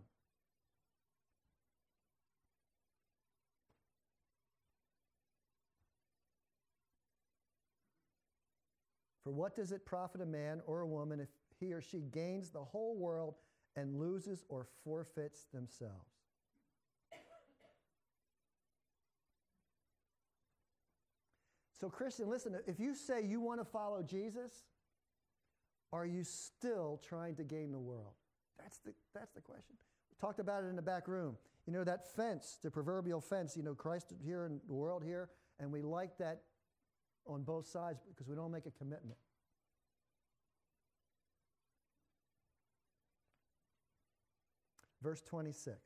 For 9.23 9.31
what 9.31 9.55
does 9.55 9.73
it 9.73 9.87
profit 9.87 10.21
a 10.21 10.27
man 10.27 10.61
or 10.67 10.81
a 10.81 10.87
woman 10.87 11.21
if 11.21 11.29
he 11.61 11.73
or 11.73 11.81
she 11.81 12.01
gains 12.01 12.51
the 12.51 12.65
whole 12.65 12.97
world 12.97 13.35
and 13.77 13.99
loses 13.99 14.45
or 14.49 14.67
forfeits 14.85 15.47
themselves? 15.53 16.13
So, 21.83 21.89
Christian, 21.89 22.31
listen, 22.31 22.57
if 22.69 22.79
you 22.79 22.95
say 22.95 23.25
you 23.25 23.41
want 23.41 23.61
to 23.61 23.65
follow 23.65 24.05
Jesus, 24.05 24.53
are 25.93 26.07
you 26.07 26.23
still 26.23 27.01
trying 27.09 27.35
to 27.37 27.43
gain 27.43 27.73
the 27.73 27.79
world? 27.79 28.13
That's 28.57 28.79
the, 28.79 28.93
that's 29.13 29.33
the 29.33 29.41
question. 29.41 29.75
We 30.09 30.17
talked 30.21 30.39
about 30.39 30.63
it 30.63 30.69
in 30.69 30.77
the 30.77 30.83
back 30.83 31.09
room. 31.09 31.37
You 31.67 31.73
know, 31.73 31.83
that 31.83 32.15
fence, 32.15 32.59
the 32.63 32.71
proverbial 32.71 33.21
fence, 33.21 33.57
you 33.57 33.65
know, 33.65 33.75
Christ 33.75 34.13
here 34.25 34.45
and 34.45 34.61
the 34.69 34.75
world 34.75 35.03
here, 35.03 35.31
and 35.59 35.73
we 35.73 35.83
like 35.83 36.19
that 36.19 36.43
on 37.27 37.43
both 37.43 37.67
sides 37.67 38.03
because 38.09 38.29
we 38.29 38.35
don't 38.35 38.51
make 38.51 38.67
a 38.67 38.71
commitment. 38.71 39.19
Verse 45.03 45.21
26. 45.23 45.77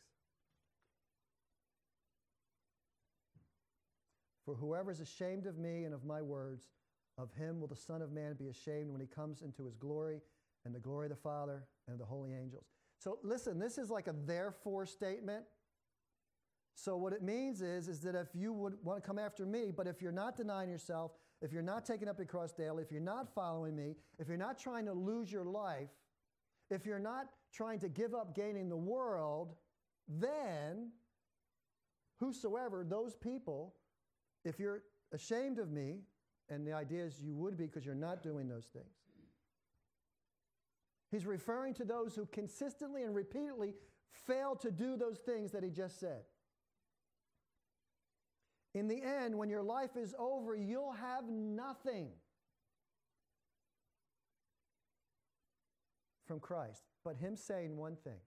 For 4.44 4.54
whoever 4.54 4.90
is 4.90 5.00
ashamed 5.00 5.46
of 5.46 5.58
me 5.58 5.84
and 5.84 5.92
of 5.92 6.04
my 6.04 6.22
words, 6.22 6.68
of 7.18 7.32
him 7.32 7.60
will 7.60 7.66
the 7.66 7.74
Son 7.74 8.02
of 8.02 8.12
Man 8.12 8.34
be 8.34 8.48
ashamed 8.48 8.90
when 8.90 9.00
he 9.00 9.06
comes 9.06 9.42
into 9.42 9.64
his 9.64 9.74
glory 9.76 10.20
and 10.64 10.74
the 10.74 10.78
glory 10.78 11.06
of 11.06 11.10
the 11.10 11.16
Father 11.16 11.64
and 11.88 11.98
the 11.98 12.04
holy 12.04 12.34
angels. 12.34 12.66
So 12.98 13.18
listen, 13.22 13.58
this 13.58 13.78
is 13.78 13.90
like 13.90 14.06
a 14.06 14.14
therefore 14.26 14.86
statement. 14.86 15.44
So 16.74 16.96
what 16.96 17.14
it 17.14 17.22
means 17.22 17.62
is, 17.62 17.88
is 17.88 18.00
that 18.00 18.14
if 18.14 18.28
you 18.34 18.52
would 18.52 18.74
want 18.82 19.02
to 19.02 19.06
come 19.06 19.18
after 19.18 19.46
me, 19.46 19.72
but 19.74 19.86
if 19.86 20.02
you're 20.02 20.12
not 20.12 20.36
denying 20.36 20.68
yourself, 20.68 21.12
if 21.42 21.52
you're 21.52 21.62
not 21.62 21.84
taking 21.84 22.08
up 22.08 22.18
your 22.18 22.26
cross 22.26 22.52
daily, 22.52 22.82
if 22.82 22.90
you're 22.90 23.00
not 23.00 23.32
following 23.34 23.76
me, 23.76 23.94
if 24.18 24.28
you're 24.28 24.36
not 24.36 24.58
trying 24.58 24.86
to 24.86 24.92
lose 24.92 25.30
your 25.30 25.44
life, 25.44 25.90
if 26.70 26.86
you're 26.86 26.98
not 26.98 27.26
trying 27.52 27.78
to 27.80 27.88
give 27.88 28.14
up 28.14 28.34
gaining 28.34 28.68
the 28.68 28.76
world, 28.76 29.54
then 30.08 30.90
whosoever, 32.18 32.84
those 32.84 33.14
people, 33.14 33.74
if 34.44 34.58
you're 34.58 34.82
ashamed 35.12 35.58
of 35.58 35.70
me, 35.70 36.00
and 36.48 36.66
the 36.66 36.72
idea 36.72 37.04
is 37.04 37.20
you 37.20 37.34
would 37.34 37.56
be 37.56 37.66
because 37.66 37.84
you're 37.84 37.94
not 37.94 38.22
doing 38.22 38.48
those 38.48 38.66
things. 38.72 38.86
He's 41.10 41.26
referring 41.26 41.74
to 41.74 41.84
those 41.84 42.14
who 42.14 42.26
consistently 42.26 43.02
and 43.04 43.14
repeatedly 43.14 43.74
fail 44.10 44.56
to 44.56 44.70
do 44.70 44.96
those 44.96 45.18
things 45.18 45.52
that 45.52 45.62
he 45.62 45.70
just 45.70 46.00
said. 46.00 46.22
In 48.76 48.88
the 48.88 49.02
end, 49.02 49.34
when 49.34 49.48
your 49.48 49.62
life 49.62 49.96
is 49.96 50.14
over, 50.18 50.54
you'll 50.54 50.92
have 50.92 51.24
nothing 51.30 52.08
from 56.26 56.40
Christ 56.40 56.82
but 57.02 57.16
Him 57.16 57.38
saying 57.38 57.74
one 57.74 57.96
thing 57.96 58.18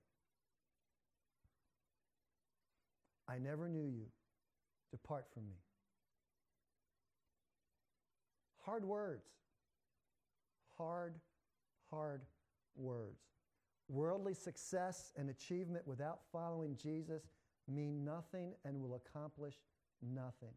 I 3.28 3.38
never 3.38 3.70
knew 3.70 3.86
you. 3.86 4.08
Depart 4.90 5.28
from 5.32 5.44
me. 5.48 5.58
Hard 8.66 8.84
words. 8.84 9.28
Hard, 10.80 11.20
hard 11.92 12.24
words. 12.76 13.22
Worldly 13.88 14.34
success 14.34 15.14
and 15.16 15.30
achievement 15.30 15.86
without 15.86 16.22
following 16.32 16.76
Jesus 16.76 17.22
mean 17.68 18.04
nothing 18.04 18.54
and 18.66 18.82
will 18.82 18.96
accomplish 18.96 19.54
nothing. 20.02 20.54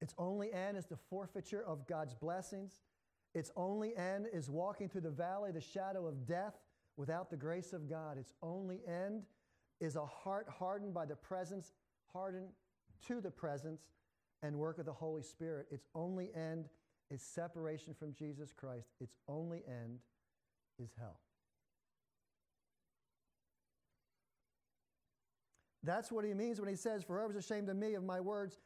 Its 0.00 0.14
only 0.18 0.52
end 0.52 0.76
is 0.76 0.86
the 0.86 0.98
forfeiture 1.10 1.64
of 1.66 1.86
God's 1.86 2.14
blessings 2.14 2.82
Its 3.34 3.50
only 3.56 3.96
end 3.96 4.26
is 4.32 4.48
walking 4.48 4.88
through 4.88 5.02
the 5.02 5.10
valley, 5.10 5.52
the 5.52 5.60
shadow 5.60 6.06
of 6.06 6.26
death, 6.26 6.54
without 6.96 7.30
the 7.30 7.36
grace 7.36 7.72
of 7.72 7.88
God. 7.88 8.18
Its 8.18 8.32
only 8.42 8.80
end 8.86 9.22
is 9.80 9.96
a 9.96 10.06
heart 10.06 10.48
hardened 10.48 10.94
by 10.94 11.04
the 11.06 11.14
presence, 11.16 11.72
hardened 12.12 12.48
to 13.06 13.20
the 13.20 13.30
presence 13.30 13.82
and 14.42 14.56
work 14.56 14.78
of 14.78 14.86
the 14.86 14.92
Holy 14.92 15.22
Spirit. 15.22 15.66
Its 15.70 15.86
only 15.94 16.30
end 16.34 16.68
is 17.10 17.22
separation 17.22 17.94
from 17.94 18.12
Jesus 18.12 18.52
Christ. 18.52 18.88
Its 19.00 19.14
only 19.28 19.62
end 19.68 20.00
is 20.82 20.90
hell. 20.98 21.20
That's 25.82 26.10
what 26.10 26.24
he 26.24 26.34
means 26.34 26.60
when 26.60 26.68
he 26.68 26.76
says, 26.76 27.04
For 27.04 27.30
is 27.30 27.36
ashamed 27.36 27.68
of 27.68 27.76
me, 27.76 27.94
of 27.94 28.04
my 28.04 28.20
words, 28.20 28.58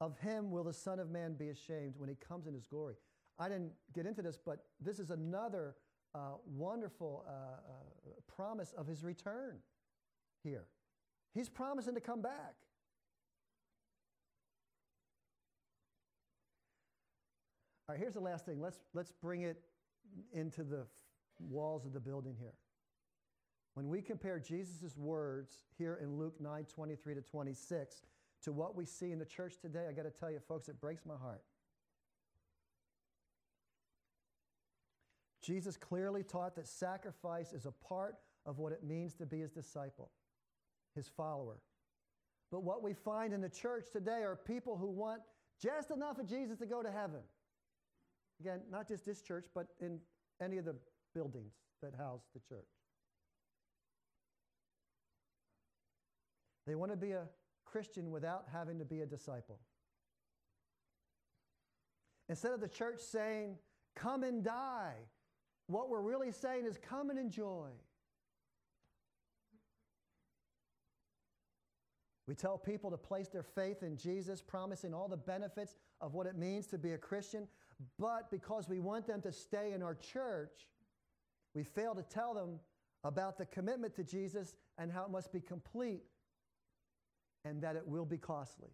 of 0.00 0.18
him 0.18 0.50
will 0.50 0.64
the 0.64 0.72
Son 0.72 0.98
of 0.98 1.10
Man 1.10 1.34
be 1.34 1.50
ashamed 1.50 1.94
when 1.98 2.08
he 2.08 2.14
comes 2.14 2.46
in 2.46 2.54
his 2.54 2.64
glory. 2.64 2.94
I 3.38 3.48
didn't 3.48 3.72
get 3.94 4.06
into 4.06 4.22
this, 4.22 4.38
but 4.38 4.64
this 4.80 4.98
is 4.98 5.10
another 5.10 5.76
uh, 6.14 6.34
wonderful 6.46 7.24
uh, 7.26 7.30
uh, 7.30 8.10
promise 8.34 8.72
of 8.76 8.86
his 8.86 9.04
return 9.04 9.58
here. 10.42 10.64
He's 11.34 11.48
promising 11.48 11.94
to 11.94 12.00
come 12.00 12.22
back. 12.22 12.54
All 17.88 17.94
right, 17.94 17.98
here's 17.98 18.14
the 18.14 18.20
last 18.20 18.46
thing. 18.46 18.60
Let's, 18.60 18.78
let's 18.94 19.12
bring 19.12 19.42
it 19.42 19.60
into 20.32 20.64
the 20.64 20.86
walls 21.38 21.84
of 21.84 21.92
the 21.92 22.00
building 22.00 22.36
here. 22.38 22.54
When 23.80 23.88
we 23.88 24.02
compare 24.02 24.38
Jesus' 24.38 24.94
words 24.98 25.56
here 25.78 25.98
in 26.02 26.18
Luke 26.18 26.38
9 26.38 26.66
23 26.66 27.14
to 27.14 27.22
26 27.22 28.02
to 28.42 28.52
what 28.52 28.76
we 28.76 28.84
see 28.84 29.10
in 29.10 29.18
the 29.18 29.24
church 29.24 29.54
today, 29.58 29.86
I 29.88 29.94
got 29.94 30.02
to 30.02 30.10
tell 30.10 30.30
you, 30.30 30.38
folks, 30.38 30.68
it 30.68 30.78
breaks 30.78 31.06
my 31.06 31.16
heart. 31.16 31.40
Jesus 35.42 35.78
clearly 35.78 36.22
taught 36.22 36.56
that 36.56 36.68
sacrifice 36.68 37.54
is 37.54 37.64
a 37.64 37.70
part 37.70 38.16
of 38.44 38.58
what 38.58 38.72
it 38.72 38.84
means 38.84 39.14
to 39.14 39.24
be 39.24 39.40
his 39.40 39.50
disciple, 39.50 40.10
his 40.94 41.08
follower. 41.08 41.62
But 42.50 42.62
what 42.62 42.82
we 42.82 42.92
find 42.92 43.32
in 43.32 43.40
the 43.40 43.48
church 43.48 43.86
today 43.90 44.24
are 44.24 44.36
people 44.36 44.76
who 44.76 44.90
want 44.90 45.22
just 45.58 45.90
enough 45.90 46.18
of 46.18 46.28
Jesus 46.28 46.58
to 46.58 46.66
go 46.66 46.82
to 46.82 46.92
heaven. 46.92 47.20
Again, 48.40 48.60
not 48.70 48.88
just 48.88 49.06
this 49.06 49.22
church, 49.22 49.46
but 49.54 49.68
in 49.80 50.00
any 50.38 50.58
of 50.58 50.66
the 50.66 50.76
buildings 51.14 51.54
that 51.80 51.94
house 51.94 52.24
the 52.34 52.40
church. 52.40 52.68
They 56.66 56.74
want 56.74 56.90
to 56.92 56.96
be 56.96 57.12
a 57.12 57.28
Christian 57.64 58.10
without 58.10 58.44
having 58.52 58.78
to 58.78 58.84
be 58.84 59.00
a 59.00 59.06
disciple. 59.06 59.58
Instead 62.28 62.52
of 62.52 62.60
the 62.60 62.68
church 62.68 63.00
saying, 63.00 63.56
Come 63.96 64.22
and 64.22 64.44
die, 64.44 64.94
what 65.66 65.88
we're 65.88 66.00
really 66.00 66.32
saying 66.32 66.64
is 66.64 66.78
come 66.78 67.10
and 67.10 67.18
enjoy. 67.18 67.68
We 72.26 72.36
tell 72.36 72.56
people 72.56 72.90
to 72.92 72.96
place 72.96 73.28
their 73.28 73.42
faith 73.42 73.82
in 73.82 73.96
Jesus, 73.96 74.40
promising 74.40 74.94
all 74.94 75.08
the 75.08 75.16
benefits 75.16 75.74
of 76.00 76.14
what 76.14 76.26
it 76.26 76.36
means 76.36 76.68
to 76.68 76.78
be 76.78 76.92
a 76.92 76.98
Christian, 76.98 77.48
but 77.98 78.30
because 78.30 78.68
we 78.68 78.78
want 78.78 79.06
them 79.06 79.20
to 79.22 79.32
stay 79.32 79.72
in 79.72 79.82
our 79.82 79.96
church, 79.96 80.68
we 81.54 81.64
fail 81.64 81.94
to 81.94 82.02
tell 82.02 82.32
them 82.32 82.60
about 83.02 83.38
the 83.38 83.46
commitment 83.46 83.94
to 83.96 84.04
Jesus 84.04 84.54
and 84.78 84.92
how 84.92 85.04
it 85.04 85.10
must 85.10 85.32
be 85.32 85.40
complete 85.40 86.02
and 87.44 87.62
that 87.62 87.76
it 87.76 87.86
will 87.86 88.04
be 88.04 88.18
costly. 88.18 88.70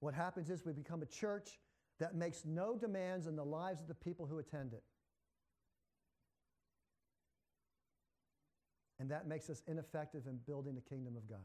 What 0.00 0.14
happens 0.14 0.50
is 0.50 0.64
we 0.64 0.72
become 0.72 1.02
a 1.02 1.06
church 1.06 1.58
that 1.98 2.14
makes 2.14 2.44
no 2.44 2.76
demands 2.76 3.26
on 3.26 3.34
the 3.34 3.44
lives 3.44 3.80
of 3.80 3.88
the 3.88 3.94
people 3.94 4.26
who 4.26 4.38
attend 4.38 4.72
it. 4.72 4.84
And 9.00 9.10
that 9.10 9.26
makes 9.26 9.48
us 9.50 9.62
ineffective 9.66 10.26
in 10.26 10.38
building 10.46 10.74
the 10.74 10.80
kingdom 10.80 11.16
of 11.16 11.28
God. 11.28 11.38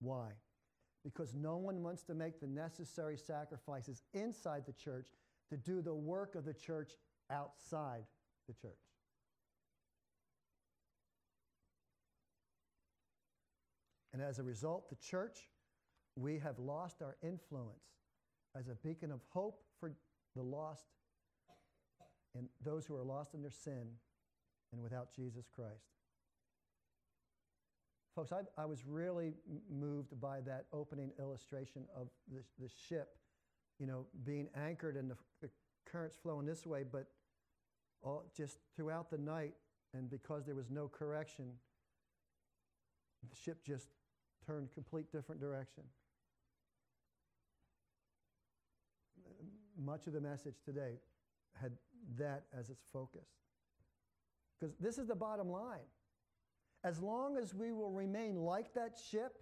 Why? 0.00 0.28
Because 1.04 1.34
no 1.34 1.56
one 1.56 1.82
wants 1.82 2.02
to 2.04 2.14
make 2.14 2.40
the 2.40 2.46
necessary 2.46 3.16
sacrifices 3.16 4.02
inside 4.12 4.64
the 4.66 4.72
church 4.72 5.08
to 5.50 5.56
do 5.56 5.80
the 5.80 5.94
work 5.94 6.34
of 6.34 6.44
the 6.44 6.52
church 6.52 6.92
outside 7.30 8.04
the 8.48 8.54
church. 8.54 8.85
And 14.16 14.24
as 14.24 14.38
a 14.38 14.42
result, 14.42 14.88
the 14.88 14.96
church 14.96 15.50
we 16.16 16.38
have 16.38 16.58
lost 16.58 17.02
our 17.02 17.18
influence 17.22 17.84
as 18.58 18.68
a 18.68 18.74
beacon 18.76 19.12
of 19.12 19.20
hope 19.28 19.60
for 19.78 19.92
the 20.34 20.42
lost 20.42 20.86
and 22.34 22.48
those 22.64 22.86
who 22.86 22.96
are 22.96 23.04
lost 23.04 23.34
in 23.34 23.42
their 23.42 23.50
sin 23.50 23.88
and 24.72 24.82
without 24.82 25.14
Jesus 25.14 25.44
Christ. 25.54 25.84
Folks, 28.14 28.32
I, 28.32 28.40
I 28.56 28.64
was 28.64 28.86
really 28.86 29.34
moved 29.70 30.18
by 30.18 30.40
that 30.46 30.64
opening 30.72 31.10
illustration 31.18 31.82
of 31.94 32.08
the, 32.32 32.40
the 32.58 32.70
ship, 32.88 33.18
you 33.78 33.86
know, 33.86 34.06
being 34.24 34.48
anchored 34.56 34.96
and 34.96 35.10
the, 35.10 35.16
the 35.42 35.50
currents 35.84 36.16
flowing 36.22 36.46
this 36.46 36.64
way, 36.64 36.84
but 36.90 37.08
all, 38.02 38.24
just 38.34 38.56
throughout 38.76 39.10
the 39.10 39.18
night, 39.18 39.52
and 39.92 40.08
because 40.08 40.46
there 40.46 40.54
was 40.54 40.70
no 40.70 40.88
correction, 40.88 41.52
the 43.28 43.36
ship 43.36 43.62
just 43.62 43.88
turned 44.46 44.68
complete 44.74 45.10
different 45.12 45.40
direction. 45.40 45.82
much 49.78 50.06
of 50.06 50.12
the 50.12 50.20
message 50.20 50.54
today 50.64 50.94
had 51.60 51.72
that 52.18 52.44
as 52.58 52.70
its 52.70 52.84
focus. 52.92 53.26
Because 54.58 54.74
this 54.80 54.98
is 54.98 55.06
the 55.06 55.14
bottom 55.14 55.50
line. 55.50 55.86
As 56.84 57.00
long 57.00 57.36
as 57.36 57.54
we 57.54 57.72
will 57.72 57.90
remain 57.90 58.36
like 58.36 58.72
that 58.74 58.96
ship 59.10 59.38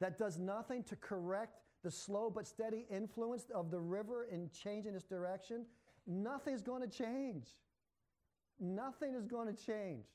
that 0.00 0.18
does 0.18 0.38
nothing 0.38 0.82
to 0.84 0.96
correct 0.96 1.58
the 1.82 1.90
slow 1.90 2.30
but 2.30 2.46
steady 2.46 2.86
influence 2.90 3.46
of 3.54 3.70
the 3.70 3.78
river 3.78 4.26
in 4.30 4.50
changing 4.50 4.94
its 4.94 5.04
direction, 5.04 5.64
nothing's 6.06 6.62
going 6.62 6.82
to 6.82 6.88
change. 6.88 7.46
Nothing 8.60 9.14
is 9.14 9.26
going 9.26 9.54
to 9.54 9.64
change. 9.64 10.06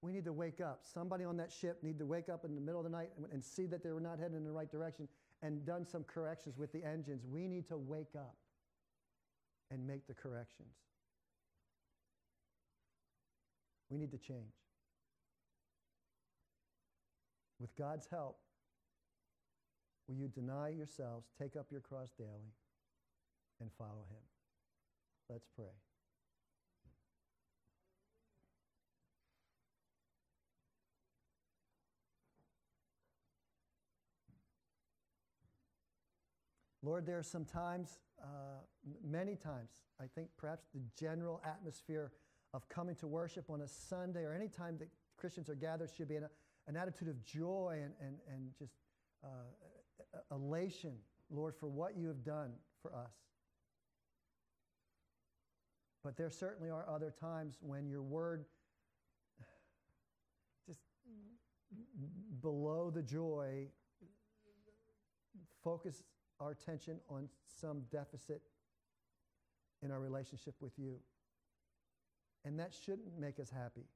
We 0.00 0.12
need 0.12 0.24
to 0.26 0.32
wake 0.32 0.60
up. 0.60 0.80
Somebody 0.82 1.24
on 1.24 1.36
that 1.38 1.50
ship 1.50 1.82
need 1.82 1.98
to 1.98 2.06
wake 2.06 2.28
up 2.28 2.44
in 2.44 2.54
the 2.54 2.60
middle 2.60 2.80
of 2.80 2.84
the 2.84 2.90
night 2.90 3.10
and 3.32 3.42
see 3.42 3.66
that 3.66 3.82
they 3.82 3.90
were 3.90 4.00
not 4.00 4.18
heading 4.18 4.36
in 4.36 4.44
the 4.44 4.52
right 4.52 4.70
direction 4.70 5.08
and 5.42 5.64
done 5.66 5.84
some 5.84 6.04
corrections 6.04 6.56
with 6.56 6.72
the 6.72 6.84
engines. 6.84 7.24
We 7.26 7.48
need 7.48 7.68
to 7.68 7.76
wake 7.76 8.14
up 8.16 8.36
and 9.70 9.86
make 9.86 10.06
the 10.06 10.14
corrections. 10.14 10.74
We 13.90 13.98
need 13.98 14.10
to 14.12 14.18
change. 14.18 14.54
With 17.60 17.74
God's 17.76 18.06
help, 18.06 18.38
will 20.06 20.16
you 20.16 20.28
deny 20.28 20.68
yourselves, 20.68 21.26
take 21.40 21.56
up 21.56 21.66
your 21.72 21.80
cross 21.80 22.12
daily, 22.16 22.52
and 23.60 23.70
follow 23.76 24.04
Him? 24.10 24.22
Let's 25.28 25.48
pray. 25.56 25.87
Lord, 36.82 37.06
there 37.06 37.18
are 37.18 37.24
some 37.24 37.44
times, 37.44 37.98
uh, 38.22 38.60
many 39.04 39.34
times, 39.34 39.70
I 40.00 40.04
think 40.14 40.28
perhaps 40.36 40.66
the 40.72 40.80
general 40.98 41.42
atmosphere 41.44 42.12
of 42.54 42.68
coming 42.68 42.94
to 42.96 43.06
worship 43.06 43.50
on 43.50 43.62
a 43.62 43.68
Sunday 43.68 44.22
or 44.22 44.32
any 44.32 44.48
time 44.48 44.78
that 44.78 44.88
Christians 45.16 45.48
are 45.48 45.54
gathered 45.54 45.90
should 45.96 46.08
be 46.08 46.16
an, 46.16 46.28
an 46.68 46.76
attitude 46.76 47.08
of 47.08 47.22
joy 47.24 47.80
and, 47.82 47.92
and, 48.00 48.16
and 48.32 48.50
just 48.58 48.74
uh, 49.24 49.28
elation, 50.30 50.92
Lord, 51.30 51.54
for 51.56 51.66
what 51.66 51.96
you 51.96 52.06
have 52.08 52.22
done 52.24 52.52
for 52.80 52.94
us. 52.94 53.12
But 56.04 56.16
there 56.16 56.30
certainly 56.30 56.70
are 56.70 56.88
other 56.88 57.12
times 57.20 57.58
when 57.60 57.88
your 57.88 58.02
word 58.02 58.44
just 60.66 60.80
below 62.40 62.90
the 62.90 63.02
joy 63.02 63.66
focus 65.62 66.04
our 66.40 66.50
attention 66.50 67.00
on 67.08 67.28
some 67.60 67.82
deficit 67.90 68.42
in 69.82 69.90
our 69.90 70.00
relationship 70.00 70.54
with 70.60 70.72
you. 70.78 70.96
And 72.44 72.58
that 72.58 72.72
shouldn't 72.84 73.18
make 73.18 73.38
us 73.40 73.50
happy. 73.50 73.86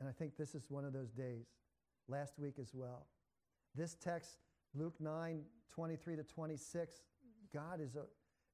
And 0.00 0.08
I 0.08 0.12
think 0.12 0.36
this 0.36 0.54
is 0.54 0.66
one 0.68 0.84
of 0.84 0.92
those 0.92 1.10
days, 1.10 1.46
last 2.08 2.38
week 2.38 2.54
as 2.60 2.70
well. 2.72 3.06
This 3.74 3.94
text, 3.94 4.38
Luke 4.74 4.94
9 5.00 5.42
23 5.74 6.16
to 6.16 6.22
26, 6.22 6.96
God 7.52 7.80
is 7.80 7.94
a, 7.94 8.04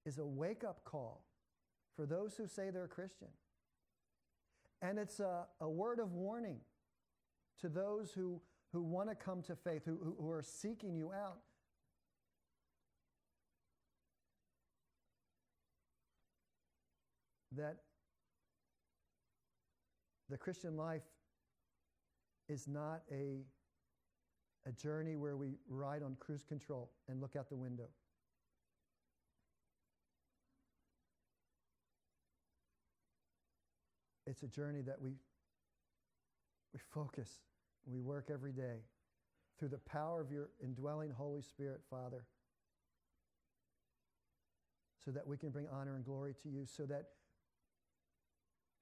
is 0.08 0.18
a 0.18 0.26
wake 0.26 0.64
up 0.64 0.84
call 0.84 1.24
for 1.96 2.06
those 2.06 2.34
who 2.36 2.46
say 2.46 2.70
they're 2.70 2.88
Christian. 2.88 3.28
And 4.82 4.98
it's 4.98 5.20
a, 5.20 5.46
a 5.60 5.68
word 5.68 6.00
of 6.00 6.12
warning 6.12 6.58
to 7.60 7.68
those 7.68 8.12
who, 8.12 8.40
who 8.72 8.82
want 8.82 9.08
to 9.08 9.14
come 9.14 9.42
to 9.42 9.56
faith, 9.56 9.82
who, 9.84 10.14
who, 10.18 10.30
are 10.30 10.42
seeking 10.42 10.96
you 10.96 11.12
out. 11.12 11.38
That 17.56 17.76
the 20.28 20.36
Christian 20.36 20.76
life 20.76 21.02
is 22.48 22.66
not 22.66 23.02
a, 23.12 23.44
a 24.66 24.72
journey 24.72 25.16
where 25.16 25.36
we 25.36 25.54
ride 25.68 26.02
on 26.02 26.16
cruise 26.18 26.44
control 26.44 26.90
and 27.08 27.20
look 27.20 27.36
out 27.36 27.48
the 27.48 27.56
window. 27.56 27.88
It's 34.26 34.42
a 34.42 34.48
journey 34.48 34.80
that 34.82 35.00
we, 35.00 35.12
we 36.74 36.80
focus, 36.92 37.30
we 37.86 38.00
work 38.00 38.28
every 38.32 38.52
day 38.52 38.82
through 39.58 39.68
the 39.68 39.78
power 39.78 40.20
of 40.20 40.32
your 40.32 40.50
indwelling 40.62 41.12
Holy 41.12 41.40
Spirit, 41.40 41.80
Father, 41.88 42.24
so 45.04 45.12
that 45.12 45.26
we 45.26 45.36
can 45.36 45.50
bring 45.50 45.66
honor 45.72 45.94
and 45.94 46.04
glory 46.04 46.34
to 46.42 46.48
you, 46.48 46.66
so 46.66 46.84
that, 46.86 47.04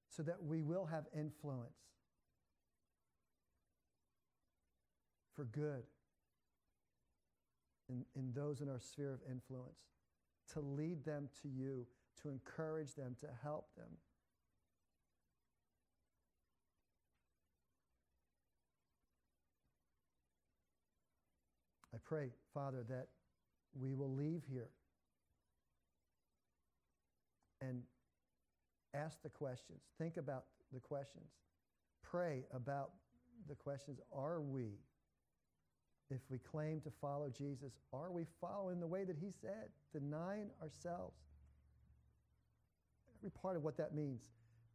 so 0.09 0.23
that 0.23 0.43
we 0.43 0.63
will 0.63 0.87
have 0.87 1.05
influence 1.15 1.77
for 5.35 5.45
good 5.45 5.83
in, 7.89 8.05
in 8.15 8.33
those 8.33 8.61
in 8.61 8.69
our 8.69 8.81
sphere 8.81 9.13
of 9.13 9.21
influence, 9.31 9.81
to 10.53 10.61
lead 10.61 11.05
them 11.05 11.29
to 11.43 11.49
you, 11.49 11.87
to 12.23 12.31
encourage 12.31 12.95
them, 12.95 13.17
to 13.21 13.27
help 13.43 13.67
them. 13.77 13.89
Pray, 22.13 22.29
Father, 22.53 22.85
that 22.91 23.07
we 23.75 23.95
will 23.95 24.15
leave 24.15 24.43
here 24.47 24.69
and 27.63 27.81
ask 28.93 29.23
the 29.23 29.31
questions, 29.31 29.81
think 29.97 30.19
about 30.19 30.45
the 30.75 30.81
questions, 30.81 31.31
pray 32.03 32.45
about 32.53 32.91
the 33.49 33.55
questions. 33.55 33.99
Are 34.15 34.43
we, 34.43 34.73
if 36.11 36.21
we 36.29 36.37
claim 36.37 36.83
to 36.83 36.91
follow 37.01 37.31
Jesus, 37.31 37.73
are 37.95 38.11
we 38.11 38.27
following 38.43 38.79
the 38.79 38.87
way 38.87 39.05
that 39.05 39.17
He 39.19 39.31
said, 39.41 39.71
denying 39.91 40.51
ourselves? 40.61 41.17
Every 43.21 43.31
part 43.31 43.57
of 43.57 43.63
what 43.63 43.79
that 43.79 43.95
means, 43.95 44.21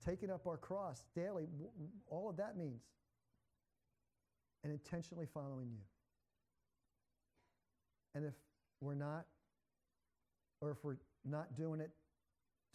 taking 0.03 0.31
up 0.31 0.47
our 0.47 0.57
cross 0.57 1.05
daily, 1.15 1.45
all 2.07 2.31
of 2.31 2.37
that 2.37 2.57
means, 2.57 2.81
and 4.63 4.73
intentionally 4.73 5.27
following 5.31 5.69
you. 5.69 5.83
And 8.15 8.25
if 8.25 8.33
we're 8.81 8.95
not, 8.95 9.25
or 10.61 10.71
if 10.71 10.83
we're 10.83 10.97
not 11.25 11.55
doing 11.55 11.79
it 11.79 11.91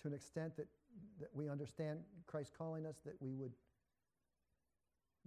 to 0.02 0.08
an 0.08 0.14
extent 0.14 0.56
that, 0.56 0.66
that 1.20 1.28
we 1.32 1.48
understand 1.48 2.00
Christ 2.26 2.52
calling 2.56 2.86
us, 2.86 2.96
that 3.04 3.14
we 3.20 3.32
would 3.34 3.52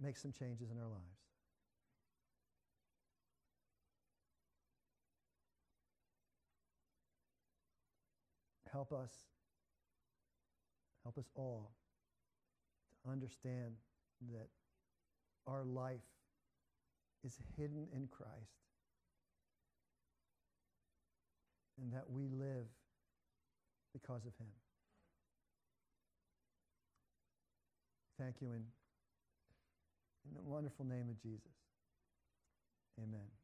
make 0.00 0.16
some 0.16 0.32
changes 0.32 0.70
in 0.70 0.78
our 0.78 0.88
lives. 0.88 1.02
Help 8.70 8.92
us, 8.92 9.12
help 11.02 11.16
us 11.16 11.30
all 11.34 11.70
to 13.02 13.10
understand 13.10 13.72
that 14.32 14.48
our 15.46 15.64
life 15.64 16.00
is 17.24 17.38
hidden 17.56 17.86
in 17.94 18.06
Christ 18.08 18.65
and 21.80 21.92
that 21.92 22.10
we 22.10 22.28
live 22.28 22.66
because 23.92 24.24
of 24.26 24.32
him. 24.38 24.48
Thank 28.18 28.36
you 28.40 28.48
in, 28.48 28.64
in 30.28 30.34
the 30.34 30.42
wonderful 30.42 30.84
name 30.84 31.08
of 31.10 31.20
Jesus. 31.22 31.52
Amen. 32.98 33.35